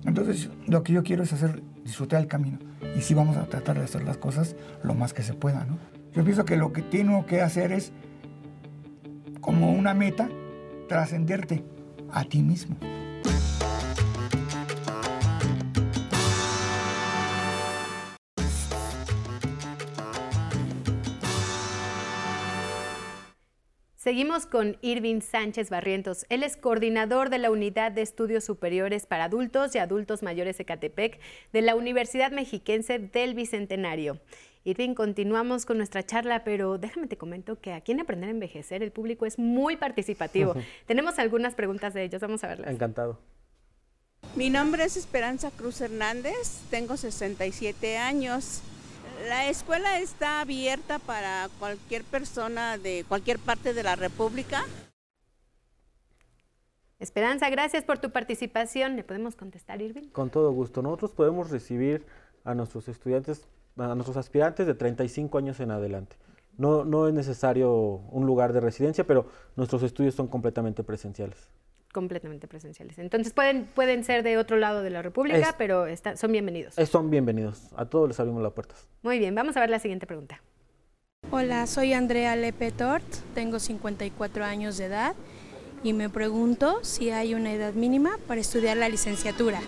Entonces, 0.06 0.50
lo 0.68 0.84
que 0.84 0.94
yo 0.94 1.04
quiero 1.04 1.24
es 1.24 1.34
hacer 1.34 1.62
disfrutar 1.84 2.22
el 2.22 2.28
camino. 2.28 2.60
Y 2.96 3.02
sí 3.02 3.14
vamos 3.14 3.38
a 3.38 3.46
tratar 3.46 3.78
de 3.78 3.84
hacer 3.84 4.04
las 4.04 4.18
cosas 4.18 4.56
lo 4.84 4.94
más 4.94 5.14
que 5.14 5.24
se 5.24 5.34
pueda, 5.34 5.66
¿no? 5.66 5.78
Yo 6.14 6.24
pienso 6.24 6.46
que 6.46 6.58
lo 6.58 6.72
que 6.72 6.82
tengo 6.82 7.26
que 7.26 7.42
hacer 7.42 7.72
es, 7.72 7.92
como 9.42 9.72
una 9.72 9.94
meta, 9.94 10.30
trascenderte 10.88 11.64
a 12.12 12.24
ti 12.24 12.42
mismo. 12.42 12.78
Seguimos 24.16 24.46
con 24.46 24.78
Irving 24.82 25.20
Sánchez 25.20 25.70
Barrientos. 25.70 26.26
Él 26.30 26.44
es 26.44 26.56
coordinador 26.56 27.30
de 27.30 27.38
la 27.38 27.52
Unidad 27.52 27.92
de 27.92 28.02
Estudios 28.02 28.46
Superiores 28.46 29.06
para 29.06 29.26
Adultos 29.26 29.76
y 29.76 29.80
Adultos 29.80 30.24
Mayores 30.24 30.58
de 30.58 30.64
Catepec 30.64 31.20
de 31.52 31.62
la 31.62 31.76
Universidad 31.76 32.32
Mexiquense 32.32 32.98
del 32.98 33.34
Bicentenario. 33.34 34.22
Irving, 34.64 34.94
continuamos 34.94 35.66
con 35.66 35.76
nuestra 35.76 36.06
charla, 36.06 36.46
pero 36.46 36.78
déjame 36.78 37.08
te 37.08 37.18
comento 37.18 37.60
que 37.60 37.74
aquí 37.74 37.92
en 37.92 38.00
Aprender 38.00 38.30
a 38.30 38.32
Envejecer 38.32 38.84
el 38.84 38.94
público 38.94 39.26
es 39.26 39.38
muy 39.38 39.76
participativo. 39.76 40.56
Tenemos 40.86 41.20
algunas 41.20 41.54
preguntas 41.54 41.94
de 41.94 42.06
ellos, 42.06 42.22
vamos 42.22 42.42
a 42.46 42.48
verlas. 42.48 42.72
Encantado. 42.72 43.20
Mi 44.38 44.50
nombre 44.50 44.86
es 44.86 44.96
Esperanza 44.96 45.52
Cruz 45.52 45.82
Hernández, 45.82 46.62
tengo 46.70 46.96
67 46.96 47.98
años. 47.98 48.62
La 49.28 49.50
escuela 49.50 49.98
está 49.98 50.42
abierta 50.42 51.00
para 51.00 51.50
cualquier 51.58 52.04
persona 52.04 52.78
de 52.78 53.06
cualquier 53.08 53.40
parte 53.40 53.74
de 53.74 53.82
la 53.82 53.96
República. 53.96 54.64
Esperanza, 57.00 57.50
gracias 57.50 57.84
por 57.84 57.98
tu 57.98 58.12
participación. 58.12 58.96
¿Le 58.96 59.04
podemos 59.04 59.36
contestar, 59.36 59.82
Irving? 59.82 60.10
Con 60.10 60.30
todo 60.30 60.52
gusto. 60.52 60.84
Nosotros 60.84 61.12
podemos 61.12 61.50
recibir 61.50 62.06
a 62.44 62.54
nuestros 62.54 62.88
estudiantes, 62.88 63.48
a 63.78 63.96
nuestros 63.96 64.18
aspirantes 64.18 64.68
de 64.68 64.76
35 64.76 65.40
años 65.40 65.60
en 65.60 65.72
adelante. 65.72 66.18
No, 66.58 66.86
no 66.86 67.08
es 67.08 67.14
necesario 67.14 67.74
un 67.74 68.28
lugar 68.28 68.54
de 68.54 68.60
residencia, 68.60 69.08
pero 69.08 69.28
nuestros 69.56 69.82
estudios 69.82 70.14
son 70.14 70.28
completamente 70.28 70.84
presenciales 70.84 71.50
completamente 71.96 72.50
presenciales. 72.50 73.00
Entonces 73.00 73.32
pueden, 73.32 73.68
pueden 73.74 74.04
ser 74.04 74.22
de 74.22 74.38
otro 74.38 74.58
lado 74.58 74.84
de 74.84 74.90
la 74.90 75.02
República, 75.02 75.56
pero 75.58 75.86
son 76.18 76.32
bienvenidos. 76.34 76.76
son 76.90 77.10
bienvenidos. 77.10 77.70
A 77.78 77.86
todos 77.86 78.10
les 78.10 78.20
abrimos 78.20 78.44
las 78.44 78.52
puertas. 78.52 78.90
Muy 79.02 79.18
bien, 79.18 79.34
vamos 79.34 79.56
a 79.56 79.62
ver 79.62 79.70
la 79.70 79.80
siguiente 79.80 80.06
pregunta. 80.06 80.42
Hola, 81.32 81.66
soy 81.68 81.94
Andrea 81.94 82.36
Lepetort, 82.36 83.06
tengo 83.34 83.60
54 83.60 84.44
años 84.44 84.78
de 84.78 84.88
edad 84.88 85.16
y 85.84 85.94
me 85.94 86.10
pregunto 86.10 86.84
si 86.84 87.12
hay 87.12 87.34
una 87.34 87.54
edad 87.54 87.74
mínima 87.74 88.18
para 88.28 88.42
estudiar 88.42 88.76
la 88.76 88.90
licenciatura. 88.90 89.62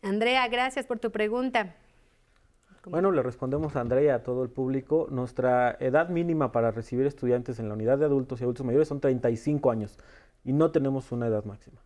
Andrea, 0.00 0.46
gracias 0.46 0.86
por 0.86 1.00
tu 1.00 1.10
pregunta. 1.10 1.74
Bueno, 2.90 3.10
le 3.10 3.22
respondemos 3.22 3.76
a 3.76 3.80
Andrea 3.80 4.02
y 4.02 4.08
a 4.08 4.22
todo 4.22 4.42
el 4.42 4.50
público. 4.50 5.08
Nuestra 5.10 5.76
edad 5.80 6.08
mínima 6.08 6.52
para 6.52 6.70
recibir 6.70 7.06
estudiantes 7.06 7.58
en 7.58 7.68
la 7.68 7.74
unidad 7.74 7.98
de 7.98 8.04
adultos 8.04 8.40
y 8.40 8.44
adultos 8.44 8.66
mayores 8.66 8.88
son 8.88 9.00
35 9.00 9.70
años 9.70 9.98
y 10.44 10.52
no 10.52 10.70
tenemos 10.70 11.10
una 11.12 11.26
edad 11.26 11.44
máxima. 11.44 11.80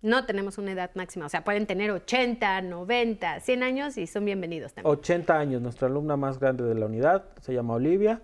No 0.00 0.26
tenemos 0.26 0.58
una 0.58 0.72
edad 0.72 0.90
máxima, 0.94 1.26
o 1.26 1.28
sea, 1.28 1.44
pueden 1.44 1.66
tener 1.66 1.92
80, 1.92 2.62
90, 2.62 3.38
100 3.38 3.62
años 3.62 3.96
y 3.98 4.08
son 4.08 4.24
bienvenidos 4.24 4.74
también. 4.74 4.92
80 4.98 5.38
años, 5.38 5.62
nuestra 5.62 5.86
alumna 5.86 6.16
más 6.16 6.40
grande 6.40 6.64
de 6.64 6.74
la 6.74 6.86
unidad 6.86 7.24
se 7.40 7.54
llama 7.54 7.74
Olivia. 7.74 8.20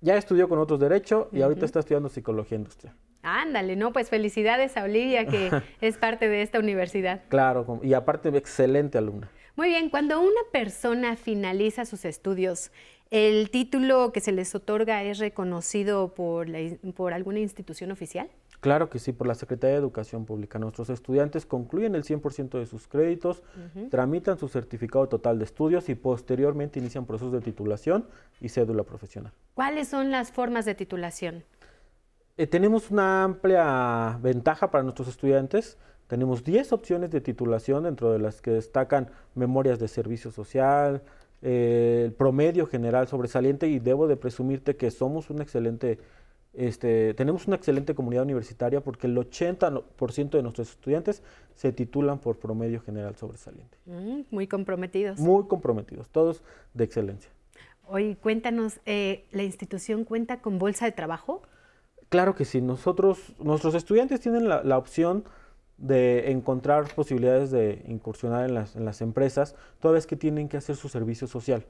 Ya 0.00 0.16
estudió 0.16 0.48
con 0.48 0.58
otros 0.58 0.80
derechos 0.80 1.28
y 1.30 1.42
ahorita 1.42 1.66
está 1.66 1.78
estudiando 1.78 2.08
psicología 2.08 2.58
industrial. 2.58 2.96
Ándale, 3.22 3.76
no, 3.76 3.92
pues 3.92 4.10
felicidades 4.10 4.76
a 4.76 4.84
Olivia 4.84 5.24
que 5.26 5.50
es 5.80 5.96
parte 5.96 6.28
de 6.28 6.42
esta 6.42 6.58
universidad. 6.58 7.22
Claro, 7.28 7.80
y 7.82 7.94
aparte 7.94 8.28
excelente 8.36 8.98
alumna. 8.98 9.30
Muy 9.56 9.68
bien, 9.68 9.88
cuando 9.88 10.20
una 10.20 10.40
persona 10.50 11.14
finaliza 11.14 11.84
sus 11.84 12.04
estudios, 12.04 12.72
¿el 13.10 13.50
título 13.50 14.10
que 14.12 14.20
se 14.20 14.32
les 14.32 14.52
otorga 14.56 15.04
es 15.04 15.18
reconocido 15.18 16.12
por, 16.12 16.48
por 16.96 17.12
alguna 17.12 17.38
institución 17.38 17.92
oficial? 17.92 18.28
Claro 18.58 18.90
que 18.90 18.98
sí, 18.98 19.12
por 19.12 19.28
la 19.28 19.36
Secretaría 19.36 19.74
de 19.74 19.80
Educación 19.80 20.24
Pública. 20.24 20.58
Nuestros 20.58 20.90
estudiantes 20.90 21.46
concluyen 21.46 21.94
el 21.94 22.02
100% 22.02 22.58
de 22.58 22.66
sus 22.66 22.88
créditos, 22.88 23.44
tramitan 23.90 24.38
su 24.38 24.48
certificado 24.48 25.06
total 25.08 25.38
de 25.38 25.44
estudios 25.44 25.88
y 25.88 25.94
posteriormente 25.94 26.80
inician 26.80 27.06
procesos 27.06 27.32
de 27.32 27.40
titulación 27.40 28.08
y 28.40 28.48
cédula 28.48 28.82
profesional. 28.82 29.32
¿Cuáles 29.54 29.86
son 29.86 30.10
las 30.10 30.32
formas 30.32 30.64
de 30.64 30.74
titulación? 30.74 31.44
Eh, 32.36 32.48
tenemos 32.48 32.90
una 32.90 33.22
amplia 33.22 34.18
ventaja 34.20 34.68
para 34.72 34.82
nuestros 34.82 35.06
estudiantes. 35.06 35.78
Tenemos 36.06 36.44
10 36.44 36.72
opciones 36.72 37.10
de 37.10 37.20
titulación, 37.20 37.84
dentro 37.84 38.12
de 38.12 38.18
las 38.18 38.42
que 38.42 38.50
destacan 38.50 39.10
memorias 39.34 39.78
de 39.78 39.88
servicio 39.88 40.30
social, 40.30 41.02
eh, 41.46 42.02
el 42.06 42.12
promedio 42.12 42.66
general 42.66 43.06
sobresaliente 43.08 43.68
y 43.68 43.78
debo 43.78 44.06
de 44.06 44.16
presumirte 44.16 44.76
que 44.76 44.90
somos 44.90 45.28
un 45.28 45.42
excelente, 45.42 45.98
este, 46.54 47.14
tenemos 47.14 47.46
una 47.46 47.56
excelente 47.56 47.94
comunidad 47.94 48.24
universitaria 48.24 48.82
porque 48.82 49.06
el 49.06 49.16
80% 49.16 50.30
de 50.30 50.42
nuestros 50.42 50.70
estudiantes 50.70 51.22
se 51.54 51.72
titulan 51.72 52.18
por 52.18 52.38
promedio 52.38 52.80
general 52.80 53.16
sobresaliente. 53.16 53.76
Mm, 53.86 54.22
muy 54.30 54.46
comprometidos. 54.46 55.18
Muy 55.18 55.44
comprometidos, 55.46 56.08
todos 56.08 56.42
de 56.72 56.84
excelencia. 56.84 57.30
Hoy 57.86 58.14
cuéntanos, 58.14 58.80
eh, 58.86 59.26
¿la 59.30 59.42
institución 59.42 60.04
cuenta 60.04 60.40
con 60.40 60.58
bolsa 60.58 60.86
de 60.86 60.92
trabajo? 60.92 61.42
Claro 62.08 62.34
que 62.34 62.44
sí, 62.44 62.62
nosotros, 62.62 63.34
nuestros 63.38 63.74
estudiantes 63.74 64.20
tienen 64.20 64.48
la, 64.48 64.62
la 64.62 64.78
opción 64.78 65.24
de 65.76 66.30
encontrar 66.30 66.92
posibilidades 66.94 67.50
de 67.50 67.82
incursionar 67.88 68.48
en 68.48 68.54
las, 68.54 68.76
en 68.76 68.84
las 68.84 69.00
empresas, 69.00 69.56
toda 69.80 69.94
vez 69.94 70.06
que 70.06 70.16
tienen 70.16 70.48
que 70.48 70.56
hacer 70.56 70.76
su 70.76 70.88
servicio 70.88 71.26
social. 71.26 71.66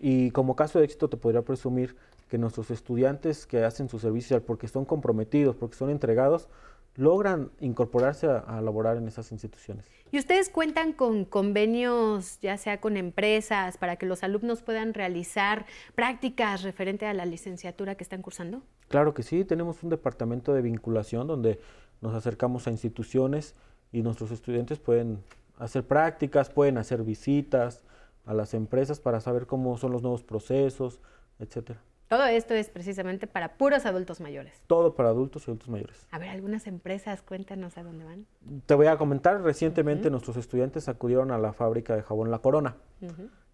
Y 0.00 0.30
como 0.30 0.56
caso 0.56 0.78
de 0.78 0.86
éxito 0.86 1.08
te 1.08 1.16
podría 1.16 1.42
presumir 1.42 1.96
que 2.28 2.38
nuestros 2.38 2.70
estudiantes 2.70 3.46
que 3.46 3.64
hacen 3.64 3.88
su 3.88 3.98
servicio 3.98 4.28
social 4.28 4.42
porque 4.42 4.68
son 4.68 4.84
comprometidos, 4.84 5.54
porque 5.54 5.76
son 5.76 5.90
entregados, 5.90 6.48
logran 6.96 7.50
incorporarse 7.60 8.26
a, 8.26 8.38
a, 8.38 8.60
laborar 8.62 8.96
en 8.96 9.06
esas 9.06 9.30
instituciones. 9.30 9.84
¿Y 10.10 10.18
ustedes 10.18 10.48
cuentan 10.48 10.94
con 10.94 11.26
convenios, 11.26 12.38
ya 12.40 12.56
sea 12.56 12.80
con 12.80 12.96
empresas, 12.96 13.76
para 13.76 13.96
que 13.96 14.06
los 14.06 14.22
alumnos 14.22 14.62
puedan 14.62 14.94
realizar 14.94 15.66
prácticas 15.94 16.62
referente 16.62 17.04
a 17.04 17.12
la 17.12 17.26
licenciatura 17.26 17.96
que 17.96 18.02
están 18.02 18.22
cursando? 18.22 18.62
Claro 18.88 19.14
que 19.14 19.22
sí, 19.22 19.44
tenemos 19.44 19.82
un 19.82 19.90
departamento 19.90 20.54
de 20.54 20.62
vinculación 20.62 21.26
donde 21.26 21.60
nos 22.00 22.14
acercamos 22.14 22.66
a 22.66 22.70
instituciones 22.70 23.54
y 23.92 24.02
nuestros 24.02 24.30
estudiantes 24.30 24.78
pueden 24.78 25.22
hacer 25.58 25.86
prácticas, 25.86 26.50
pueden 26.50 26.78
hacer 26.78 27.02
visitas, 27.02 27.82
a 28.26 28.34
las 28.34 28.54
empresas 28.54 29.00
para 29.00 29.20
saber 29.20 29.46
cómo 29.46 29.78
son 29.78 29.92
los 29.92 30.02
nuevos 30.02 30.22
procesos, 30.22 31.00
etcétera. 31.38 31.80
Todo 32.08 32.24
esto 32.26 32.54
es 32.54 32.70
precisamente 32.70 33.26
para 33.26 33.56
puros 33.56 33.84
adultos 33.84 34.20
mayores. 34.20 34.62
Todo 34.68 34.94
para 34.94 35.08
adultos 35.08 35.42
y 35.42 35.50
adultos 35.50 35.68
mayores. 35.68 36.06
A 36.12 36.18
ver, 36.20 36.28
algunas 36.28 36.68
empresas, 36.68 37.22
cuéntanos 37.22 37.76
a 37.78 37.82
dónde 37.82 38.04
van. 38.04 38.26
Te 38.66 38.74
voy 38.74 38.86
a 38.86 38.96
comentar, 38.96 39.40
recientemente 39.42 40.08
nuestros 40.08 40.36
estudiantes 40.36 40.88
acudieron 40.88 41.32
a 41.32 41.38
la 41.38 41.52
fábrica 41.52 41.96
de 41.96 42.02
jabón 42.02 42.30
La 42.30 42.38
Corona. 42.38 42.76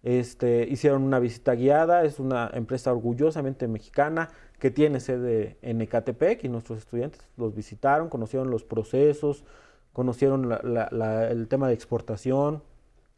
este, 0.03 0.67
hicieron 0.69 1.01
una 1.01 1.17
visita 1.17 1.55
guiada, 1.55 2.03
es 2.03 2.19
una 2.19 2.51
empresa 2.53 2.91
orgullosamente 2.91 3.67
mexicana 3.67 4.29
que 4.63 4.71
tiene 4.71 5.01
sede 5.01 5.57
en 5.61 5.81
Ecatepec 5.81 6.45
y 6.45 6.47
nuestros 6.47 6.79
estudiantes 6.79 7.19
los 7.35 7.53
visitaron, 7.53 8.07
conocieron 8.07 8.49
los 8.49 8.63
procesos, 8.63 9.43
conocieron 9.91 10.53
el 10.53 11.47
tema 11.49 11.67
de 11.67 11.73
exportación, 11.73 12.63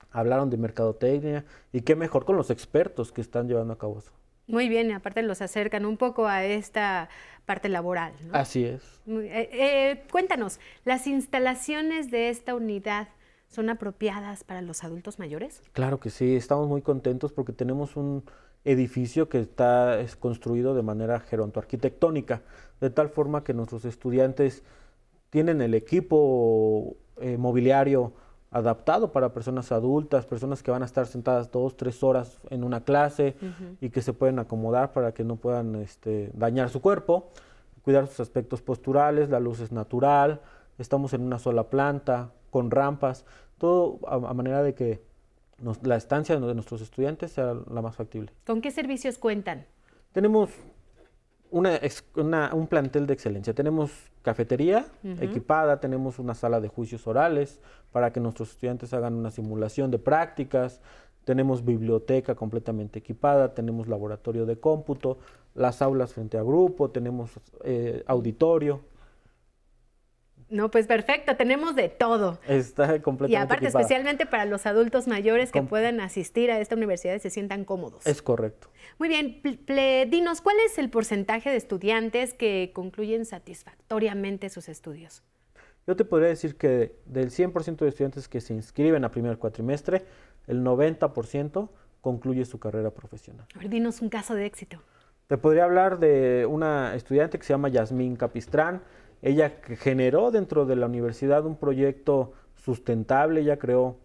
hablaron 0.09 0.49
de 0.49 0.57
mercadotecnia 0.57 1.45
y 1.71 1.81
qué 1.81 1.95
mejor 1.95 2.25
con 2.25 2.35
los 2.35 2.49
expertos 2.49 3.11
que 3.11 3.21
están 3.21 3.47
llevando 3.47 3.73
a 3.73 3.77
cabo 3.77 3.99
eso. 3.99 4.11
Muy 4.47 4.69
bien, 4.69 4.91
aparte 4.91 5.21
los 5.21 5.43
acercan 5.43 5.85
un 5.85 5.97
poco 5.97 6.25
a 6.25 6.43
esta 6.43 7.09
parte 7.45 7.69
laboral. 7.69 8.13
Así 8.31 8.65
es. 8.65 8.81
Eh, 9.07 9.49
eh, 9.53 10.03
cuéntanos, 10.11 10.59
¿las 10.83 11.05
instalaciones 11.05 12.09
de 12.09 12.29
esta 12.29 12.55
unidad 12.55 13.09
son 13.49 13.69
apropiadas 13.69 14.43
para 14.43 14.63
los 14.63 14.83
adultos 14.83 15.19
mayores? 15.19 15.61
Claro 15.73 15.99
que 15.99 16.09
sí, 16.09 16.35
estamos 16.35 16.67
muy 16.67 16.81
contentos 16.81 17.31
porque 17.31 17.53
tenemos 17.53 17.97
un 17.97 18.23
edificio 18.65 19.29
que 19.29 19.39
está 19.39 19.97
construido 20.19 20.75
de 20.75 20.81
manera 20.81 21.19
gerontoarquitectónica, 21.19 22.41
de 22.81 22.89
tal 22.89 23.09
forma 23.09 23.43
que 23.43 23.53
nuestros 23.53 23.85
estudiantes 23.85 24.63
tienen 25.29 25.61
el 25.61 25.73
equipo 25.73 26.97
eh, 27.21 27.37
mobiliario 27.37 28.13
adaptado 28.51 29.11
para 29.11 29.33
personas 29.33 29.71
adultas, 29.71 30.25
personas 30.25 30.63
que 30.63 30.71
van 30.71 30.81
a 30.81 30.85
estar 30.85 31.07
sentadas 31.07 31.51
dos, 31.51 31.75
tres 31.75 32.01
horas 32.03 32.39
en 32.49 32.63
una 32.63 32.81
clase 32.81 33.35
y 33.81 33.89
que 33.89 34.01
se 34.01 34.13
pueden 34.13 34.39
acomodar 34.39 34.93
para 34.93 35.13
que 35.13 35.25
no 35.25 35.35
puedan 35.35 35.75
este, 35.75 36.31
dañar 36.33 36.69
su 36.69 36.81
cuerpo, 36.81 37.31
cuidar 37.83 38.07
sus 38.07 38.21
aspectos 38.21 38.61
posturales, 38.61 39.29
la 39.29 39.41
luz 39.41 39.59
es 39.59 39.73
natural, 39.73 40.39
estamos 40.77 41.13
en 41.13 41.21
una 41.21 41.37
sola 41.37 41.69
planta, 41.69 42.31
con 42.49 42.71
rampas, 42.71 43.25
todo 43.57 43.99
a, 44.07 44.33
manera 44.33 44.63
de 44.63 44.73
que 44.73 45.03
la 45.83 45.95
estancia 45.95 46.39
de 46.39 46.53
nuestros 46.53 46.81
estudiantes 46.81 47.31
sea 47.31 47.53
la 47.53 47.81
más 47.81 47.95
factible. 47.95 48.31
¿Con 48.45 48.61
qué 48.61 48.71
servicios 48.71 49.17
cuentan? 49.17 49.65
Tenemos 50.11 50.49
una, 51.51 51.79
un 52.53 52.67
plantel 52.67 53.07
de 53.07 53.13
excelencia. 53.13 53.53
Tenemos 53.53 53.91
cafetería 54.21 54.85
equipada, 55.21 55.79
tenemos 55.79 56.19
una 56.19 56.33
sala 56.33 56.59
de 56.59 56.67
juicios 56.67 57.07
orales 57.07 57.59
para 57.91 58.11
que 58.11 58.19
nuestros 58.19 58.51
estudiantes 58.51 58.93
hagan 58.93 59.13
una 59.13 59.31
simulación 59.31 59.91
de 59.91 59.99
prácticas, 59.99 60.81
tenemos 61.23 61.63
biblioteca 61.63 62.35
completamente 62.35 62.99
equipada, 62.99 63.53
tenemos 63.53 63.87
laboratorio 63.87 64.45
de 64.45 64.59
cómputo, 64.59 65.17
las 65.53 65.81
aulas 65.81 66.13
frente 66.13 66.37
a 66.37 66.43
grupo, 66.43 66.89
tenemos 66.89 67.31
eh, 67.63 68.03
auditorio. 68.05 68.81
No, 70.49 70.69
pues 70.69 70.85
perfecto, 70.85 71.35
tenemos 71.35 71.75
de 71.75 71.89
todo. 71.89 72.39
Está 72.47 73.01
completamente 73.01 73.31
Y 73.31 73.35
aparte, 73.35 73.67
especialmente 73.67 74.25
para 74.25 74.45
los 74.45 74.65
adultos 74.65 75.07
mayores 75.07 75.51
que 75.51 75.63
puedan 75.63 75.99
asistir 75.99 76.51
a 76.51 76.59
esta 76.59 76.75
universidad 76.75 77.15
y 77.15 77.19
se 77.19 77.29
sientan 77.29 77.65
cómodos. 77.65 78.05
Es 78.05 78.21
correcto. 78.21 78.69
Muy 78.99 79.09
bien, 79.09 79.41
dinos, 80.09 80.41
¿cuál 80.41 80.57
es 80.65 80.77
el 80.77 80.89
porcentaje 80.89 81.49
de 81.49 81.57
estudiantes 81.57 82.33
que 82.33 82.71
concluyen 82.73 83.25
satisfactoriamente 83.25 84.49
sus 84.49 84.69
estudios? 84.69 85.23
Yo 85.87 85.95
te 85.95 86.05
podría 86.05 86.29
decir 86.29 86.55
que 86.55 86.95
del 87.05 87.31
100% 87.31 87.77
de 87.77 87.89
estudiantes 87.89 88.27
que 88.27 88.41
se 88.41 88.53
inscriben 88.53 89.03
a 89.03 89.11
primer 89.11 89.37
cuatrimestre, 89.37 90.05
el 90.47 90.63
90% 90.63 91.69
concluye 92.01 92.45
su 92.45 92.59
carrera 92.59 92.91
profesional. 92.91 93.47
A 93.55 93.59
ver, 93.59 93.69
dinos 93.69 94.01
un 94.01 94.09
caso 94.09 94.35
de 94.35 94.45
éxito. 94.45 94.79
Te 95.27 95.37
podría 95.37 95.63
hablar 95.63 95.97
de 95.99 96.45
una 96.45 96.93
estudiante 96.93 97.39
que 97.39 97.45
se 97.45 97.53
llama 97.53 97.69
Yasmín 97.69 98.15
Capistrán, 98.15 98.83
ella 99.25 99.53
generó 99.79 100.29
dentro 100.29 100.67
de 100.67 100.75
la 100.75 100.85
universidad 100.85 101.47
un 101.47 101.55
proyecto 101.55 102.33
sustentable, 102.53 103.41
ella 103.41 103.57
creó 103.57 103.97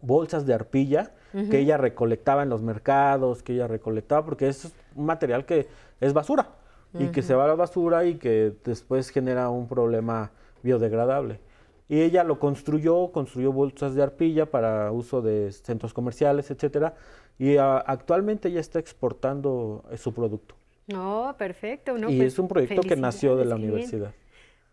bolsas 0.00 0.46
de 0.46 0.54
arpilla 0.54 1.10
que 1.50 1.58
ella 1.58 1.76
recolectaba 1.76 2.44
en 2.44 2.48
los 2.48 2.62
mercados, 2.62 3.42
que 3.42 3.54
ella 3.54 3.66
recolectaba, 3.66 4.24
porque 4.24 4.48
es 4.48 4.72
un 4.94 5.04
material 5.04 5.44
que 5.44 5.66
es 6.00 6.12
basura 6.14 6.50
y 6.94 7.08
que 7.08 7.22
se 7.22 7.34
va 7.34 7.44
a 7.44 7.48
la 7.48 7.56
basura 7.56 8.04
y 8.06 8.14
que 8.14 8.54
después 8.64 9.10
genera 9.10 9.50
un 9.50 9.66
problema 9.66 10.30
biodegradable. 10.62 11.40
Y 11.88 12.00
ella 12.00 12.22
lo 12.22 12.38
construyó, 12.38 13.10
construyó 13.10 13.52
bolsas 13.52 13.96
de 13.96 14.02
arpilla 14.04 14.46
para 14.46 14.92
uso 14.92 15.22
de 15.22 15.50
centros 15.50 15.92
comerciales, 15.92 16.50
etcétera, 16.52 16.94
y 17.38 17.56
ah, 17.56 17.78
actualmente 17.78 18.48
ella 18.48 18.60
está 18.60 18.78
exportando 18.78 19.84
eh, 19.90 19.98
su 19.98 20.14
producto. 20.14 20.54
Oh, 20.94 21.34
perfecto. 21.36 21.98
y 21.98 22.02
pues, 22.02 22.20
es 22.20 22.38
un 22.38 22.46
proyecto 22.48 22.80
que 22.82 22.96
nació 22.96 23.36
de 23.36 23.44
la 23.44 23.56
universidad. 23.56 24.14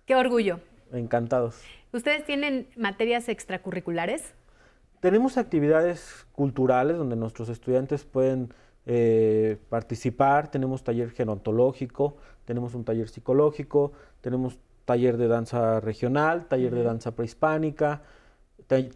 Qué 0.05 0.15
orgullo. 0.15 0.59
Encantados. 0.91 1.61
¿Ustedes 1.93 2.25
tienen 2.25 2.67
materias 2.75 3.29
extracurriculares? 3.29 4.33
Tenemos 4.99 5.37
actividades 5.37 6.25
culturales 6.33 6.97
donde 6.97 7.15
nuestros 7.15 7.49
estudiantes 7.49 8.03
pueden 8.03 8.53
eh, 8.85 9.57
participar. 9.69 10.51
Tenemos 10.51 10.83
taller 10.83 11.11
gerontológico, 11.11 12.17
tenemos 12.45 12.73
un 12.75 12.83
taller 12.83 13.07
psicológico, 13.07 13.93
tenemos 14.21 14.59
taller 14.85 15.17
de 15.17 15.27
danza 15.27 15.79
regional, 15.79 16.47
taller 16.47 16.75
de 16.75 16.83
danza 16.83 17.15
prehispánica, 17.15 18.01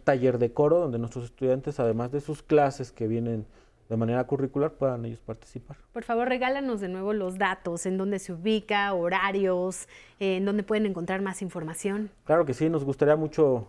taller 0.04 0.38
de 0.38 0.52
coro, 0.52 0.78
donde 0.80 0.98
nuestros 0.98 1.24
estudiantes, 1.26 1.80
además 1.80 2.12
de 2.12 2.20
sus 2.20 2.42
clases 2.42 2.92
que 2.92 3.06
vienen 3.06 3.46
de 3.88 3.96
manera 3.96 4.24
curricular 4.24 4.72
puedan 4.72 5.04
ellos 5.04 5.20
participar. 5.20 5.76
Por 5.92 6.04
favor, 6.04 6.28
regálanos 6.28 6.80
de 6.80 6.88
nuevo 6.88 7.12
los 7.12 7.38
datos, 7.38 7.86
en 7.86 7.96
dónde 7.96 8.18
se 8.18 8.32
ubica, 8.32 8.92
horarios, 8.92 9.88
en 10.20 10.44
dónde 10.44 10.62
pueden 10.62 10.86
encontrar 10.86 11.22
más 11.22 11.42
información. 11.42 12.10
Claro 12.24 12.44
que 12.44 12.54
sí, 12.54 12.68
nos 12.68 12.84
gustaría 12.84 13.16
mucho 13.16 13.66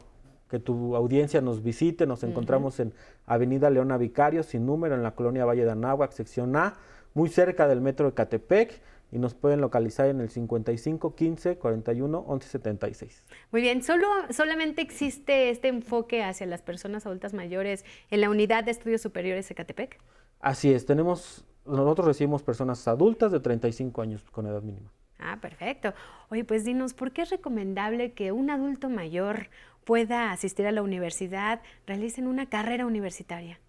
que 0.49 0.59
tu 0.59 0.95
audiencia 0.95 1.41
nos 1.41 1.63
visite. 1.63 2.05
Nos 2.05 2.23
encontramos 2.23 2.79
en 2.79 2.93
Avenida 3.27 3.69
Leona 3.69 3.97
Vicario, 3.97 4.43
sin 4.43 4.65
número, 4.65 4.95
en 4.95 5.03
la 5.03 5.11
colonia 5.11 5.45
Valle 5.45 5.63
de 5.63 5.71
Anáhuac, 5.71 6.11
sección 6.11 6.55
A, 6.55 6.73
muy 7.13 7.29
cerca 7.29 7.67
del 7.67 7.81
metro 7.81 8.07
de 8.07 8.13
Catepec 8.13 8.81
y 9.11 9.19
nos 9.19 9.33
pueden 9.33 9.61
localizar 9.61 10.07
en 10.07 10.21
el 10.21 10.29
55 10.29 11.15
15 11.15 11.57
41 11.57 12.19
11 12.27 12.47
76. 12.47 13.23
Muy 13.51 13.61
bien, 13.61 13.81
¿Solo, 13.81 14.07
solamente 14.29 14.81
existe 14.81 15.49
este 15.49 15.67
enfoque 15.67 16.23
hacia 16.23 16.45
las 16.45 16.61
personas 16.61 17.05
adultas 17.05 17.33
mayores 17.33 17.85
en 18.11 18.21
la 18.21 18.29
unidad 18.29 18.63
de 18.63 18.71
estudios 18.71 19.01
superiores 19.01 19.49
de 19.49 19.55
Catepec. 19.55 19.99
Así 20.39 20.71
es, 20.71 20.85
tenemos 20.85 21.45
nosotros 21.65 22.07
recibimos 22.07 22.43
personas 22.43 22.87
adultas 22.87 23.31
de 23.31 23.39
35 23.39 24.01
años 24.01 24.23
con 24.31 24.47
edad 24.47 24.61
mínima. 24.61 24.91
Ah, 25.19 25.37
perfecto. 25.41 25.93
Oye, 26.29 26.45
pues 26.45 26.63
dinos, 26.63 26.93
¿por 26.93 27.11
qué 27.11 27.23
es 27.23 27.29
recomendable 27.29 28.13
que 28.13 28.31
un 28.31 28.49
adulto 28.49 28.89
mayor 28.89 29.49
pueda 29.83 30.31
asistir 30.31 30.65
a 30.65 30.71
la 30.71 30.81
universidad, 30.81 31.61
realicen 31.85 32.27
una 32.27 32.47
carrera 32.47 32.85
universitaria? 32.85 33.59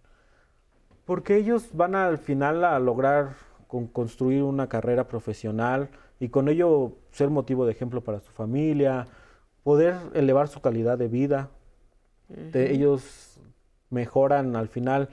Porque 1.04 1.36
ellos 1.36 1.70
van 1.72 1.94
al 1.94 2.18
final 2.18 2.64
a 2.64 2.78
lograr 2.78 3.34
con 3.70 3.86
construir 3.86 4.42
una 4.42 4.68
carrera 4.68 5.06
profesional 5.06 5.90
y 6.18 6.28
con 6.28 6.48
ello 6.48 6.96
ser 7.12 7.30
motivo 7.30 7.64
de 7.64 7.72
ejemplo 7.72 8.02
para 8.02 8.18
su 8.18 8.32
familia, 8.32 9.06
poder 9.62 9.94
elevar 10.14 10.48
su 10.48 10.60
calidad 10.60 10.98
de 10.98 11.06
vida. 11.06 11.50
ellos 12.52 13.38
mejoran 13.90 14.56
al 14.56 14.66
final, 14.66 15.08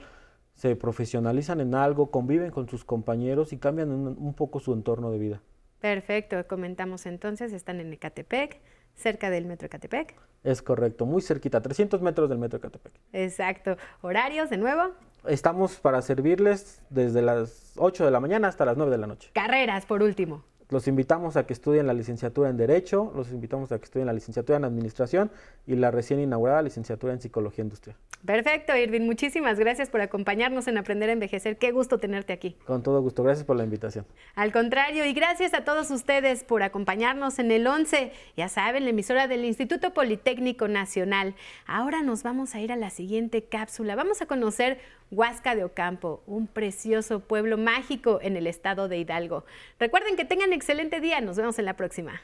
se 0.54 0.74
profesionalizan 0.74 1.60
en 1.60 1.76
algo, 1.76 2.10
conviven 2.10 2.50
con 2.50 2.68
sus 2.68 2.84
compañeros 2.84 3.52
y 3.52 3.58
cambian 3.58 3.90
un, 3.92 4.34
poco 4.34 4.58
su 4.58 4.72
entorno 4.72 5.12
de 5.12 5.18
vida. 5.18 5.40
Perfecto, 5.78 6.44
comentamos 6.48 7.06
entonces, 7.06 7.52
están 7.52 7.78
en 7.78 7.92
Ecatepec, 7.92 8.60
cerca 8.96 9.30
del 9.30 9.46
Metro 9.46 9.66
Ecatepec. 9.66 10.16
Es 10.42 10.62
correcto, 10.62 11.06
muy 11.06 11.22
cerquita, 11.22 11.60
300 11.60 12.02
metros 12.02 12.28
del 12.28 12.38
Metro 12.38 12.58
Ecatepec. 12.58 12.92
Exacto. 13.12 13.76
¿Horarios 14.00 14.50
de 14.50 14.56
nuevo? 14.56 14.94
Estamos 15.26 15.80
para 15.80 16.00
servirles 16.02 16.80
desde 16.90 17.22
las 17.22 17.72
8 17.76 18.04
de 18.04 18.10
la 18.10 18.20
mañana 18.20 18.48
hasta 18.48 18.64
las 18.64 18.76
9 18.76 18.90
de 18.90 18.98
la 18.98 19.06
noche. 19.06 19.30
Carreras, 19.34 19.84
por 19.84 20.02
último. 20.02 20.44
Los 20.70 20.86
invitamos 20.86 21.36
a 21.36 21.46
que 21.46 21.54
estudien 21.54 21.86
la 21.86 21.94
licenciatura 21.94 22.50
en 22.50 22.56
Derecho, 22.56 23.10
los 23.16 23.32
invitamos 23.32 23.72
a 23.72 23.78
que 23.78 23.84
estudien 23.84 24.06
la 24.06 24.12
licenciatura 24.12 24.58
en 24.58 24.64
Administración 24.64 25.30
y 25.66 25.76
la 25.76 25.90
recién 25.90 26.20
inaugurada 26.20 26.60
licenciatura 26.62 27.14
en 27.14 27.20
Psicología 27.20 27.62
Industrial. 27.62 27.96
Perfecto, 28.24 28.76
Irving. 28.76 29.02
Muchísimas 29.02 29.58
gracias 29.58 29.90
por 29.90 30.00
acompañarnos 30.00 30.66
en 30.66 30.76
Aprender 30.76 31.08
a 31.08 31.12
Envejecer. 31.12 31.56
Qué 31.56 31.70
gusto 31.70 31.98
tenerte 31.98 32.32
aquí. 32.32 32.56
Con 32.66 32.82
todo 32.82 33.00
gusto. 33.00 33.22
Gracias 33.22 33.46
por 33.46 33.56
la 33.56 33.64
invitación. 33.64 34.06
Al 34.34 34.52
contrario, 34.52 35.04
y 35.04 35.12
gracias 35.12 35.54
a 35.54 35.64
todos 35.64 35.90
ustedes 35.90 36.42
por 36.42 36.62
acompañarnos 36.62 37.38
en 37.38 37.50
el 37.52 37.66
11. 37.66 38.12
Ya 38.36 38.48
saben, 38.48 38.84
la 38.84 38.90
emisora 38.90 39.28
del 39.28 39.44
Instituto 39.44 39.94
Politécnico 39.94 40.66
Nacional. 40.66 41.34
Ahora 41.66 42.02
nos 42.02 42.22
vamos 42.22 42.54
a 42.54 42.60
ir 42.60 42.72
a 42.72 42.76
la 42.76 42.90
siguiente 42.90 43.44
cápsula. 43.44 43.94
Vamos 43.94 44.20
a 44.20 44.26
conocer 44.26 44.78
Huasca 45.10 45.54
de 45.54 45.64
Ocampo, 45.64 46.22
un 46.26 46.48
precioso 46.48 47.20
pueblo 47.20 47.56
mágico 47.56 48.18
en 48.20 48.36
el 48.36 48.46
estado 48.46 48.88
de 48.88 48.98
Hidalgo. 48.98 49.44
Recuerden 49.78 50.16
que 50.16 50.24
tengan 50.24 50.52
excelente 50.52 51.00
día. 51.00 51.20
Nos 51.20 51.36
vemos 51.36 51.58
en 51.58 51.64
la 51.64 51.76
próxima. 51.76 52.20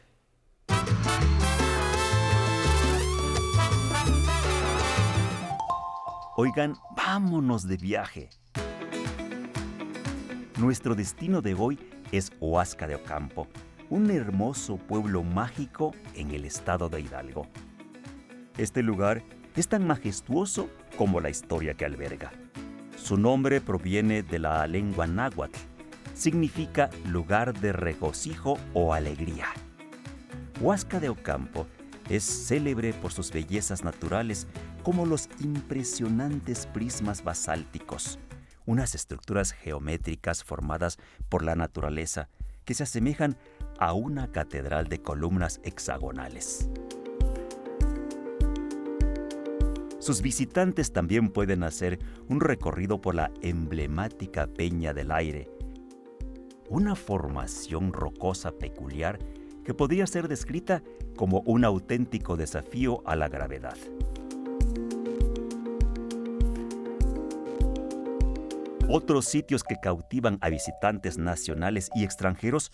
Oigan, 6.37 6.75
vámonos 6.97 7.69
de 7.69 7.77
viaje. 7.77 8.29
Nuestro 10.59 10.97
destino 10.97 11.41
de 11.41 11.55
hoy 11.55 11.79
es 12.11 12.33
Huasca 12.41 12.89
de 12.89 12.97
Ocampo, 12.97 13.47
un 13.89 14.11
hermoso 14.11 14.77
pueblo 14.77 15.23
mágico 15.23 15.93
en 16.17 16.33
el 16.33 16.45
estado 16.45 16.89
de 16.89 17.03
Hidalgo. 17.03 17.47
Este 18.59 18.83
lugar 18.83 19.23
es 19.55 19.69
tan 19.69 19.87
majestuoso 19.87 20.69
como 20.99 21.21
la 21.21 21.31
historia 21.31 21.75
que 21.75 21.85
alberga. 21.85 22.33
Su 22.97 23.17
nombre 23.17 23.61
proviene 23.61 24.25
de 24.25 24.41
la 24.41 24.67
lengua 24.67 25.07
náhuatl. 25.07 25.57
Significa 26.15 26.91
lugar 27.07 27.57
de 27.61 27.73
regocijo 27.73 28.59
o 28.73 28.93
alegría. 28.93 29.47
Huasca 30.61 30.99
de 30.99 31.11
Ocampo 31.11 31.69
es 32.09 32.25
célebre 32.25 32.93
por 32.93 33.13
sus 33.13 33.31
bellezas 33.31 33.85
naturales 33.85 34.49
como 34.85 35.07
los 35.07 35.31
impresionantes 35.41 36.67
prismas 36.67 37.25
basálticos, 37.25 38.19
unas 38.67 38.95
estructuras 38.95 39.53
geométricas 39.53 40.45
formadas 40.45 40.99
por 41.31 41.43
la 41.43 41.57
naturaleza 41.57 42.29
que 42.67 42.75
se 42.75 42.83
asemejan 42.83 43.37
a 43.79 43.95
una 43.95 44.31
catedral 44.31 44.89
de 44.89 45.01
columnas 45.01 45.59
hexagonales. 45.65 46.69
Sus 49.99 50.21
visitantes 50.21 50.93
también 50.93 51.31
pueden 51.31 51.63
hacer 51.63 51.99
un 52.29 52.41
recorrido 52.41 53.01
por 53.01 53.15
la 53.15 53.31
emblemática 53.41 54.47
Peña 54.47 54.93
del 54.93 55.13
Aire, 55.13 55.51
una 56.69 56.95
formación 56.95 57.95
rocosa 57.95 58.53
peculiar 58.53 59.19
que 59.65 59.73
podría 59.73 60.07
ser 60.07 60.29
descrita 60.29 60.83
como 61.17 61.41
un 61.47 61.65
auténtico 61.65 62.37
desafío 62.37 63.03
a 63.07 63.17
la 63.17 63.31
gravedad. 63.31 63.79
Otros 68.97 69.25
sitios 69.25 69.65
que 69.65 69.81
cautivan 69.81 70.39
a 70.41 70.51
visitantes 70.51 71.19
nacionales 71.19 71.91
y 71.97 72.05
extranjeros 72.05 72.71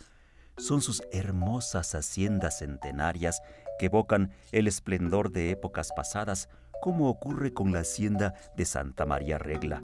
son 0.59 0.83
sus 0.83 1.03
hermosas 1.13 1.95
haciendas 1.95 2.59
centenarias 2.59 3.41
que 3.79 3.87
evocan 3.87 4.31
el 4.53 4.67
esplendor 4.67 5.33
de 5.33 5.51
épocas 5.51 5.89
pasadas, 5.97 6.51
como 6.83 7.09
ocurre 7.09 7.55
con 7.55 7.73
la 7.73 7.79
hacienda 7.79 8.35
de 8.55 8.67
Santa 8.67 9.07
María 9.07 9.39
Regla, 9.39 9.81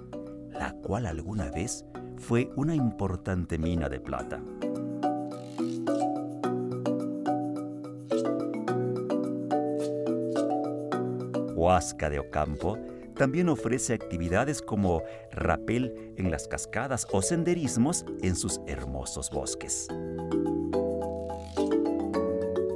la 0.50 0.72
cual 0.72 1.06
alguna 1.06 1.50
vez 1.50 1.86
fue 2.18 2.50
una 2.54 2.74
importante 2.74 3.56
mina 3.56 3.88
de 3.88 4.00
plata. 4.00 4.42
Huasca 11.54 12.10
de 12.10 12.18
Ocampo 12.18 12.78
también 13.16 13.48
ofrece 13.48 13.94
actividades 13.94 14.62
como 14.62 15.02
rapel 15.32 16.14
en 16.16 16.30
las 16.30 16.46
cascadas 16.46 17.06
o 17.10 17.22
senderismos 17.22 18.04
en 18.22 18.36
sus 18.36 18.60
hermosos 18.66 19.30
bosques. 19.30 19.88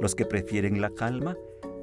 Los 0.01 0.15
que 0.15 0.25
prefieren 0.25 0.81
la 0.81 0.89
calma 0.89 1.37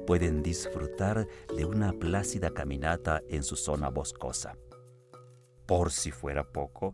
pueden 0.05 0.43
disfrutar 0.43 1.27
de 1.55 1.65
una 1.65 1.93
plácida 1.93 2.49
caminata 2.49 3.21
en 3.29 3.43
su 3.43 3.55
zona 3.55 3.89
boscosa. 3.89 4.57
Por 5.65 5.91
si 5.91 6.11
fuera 6.11 6.43
poco, 6.43 6.93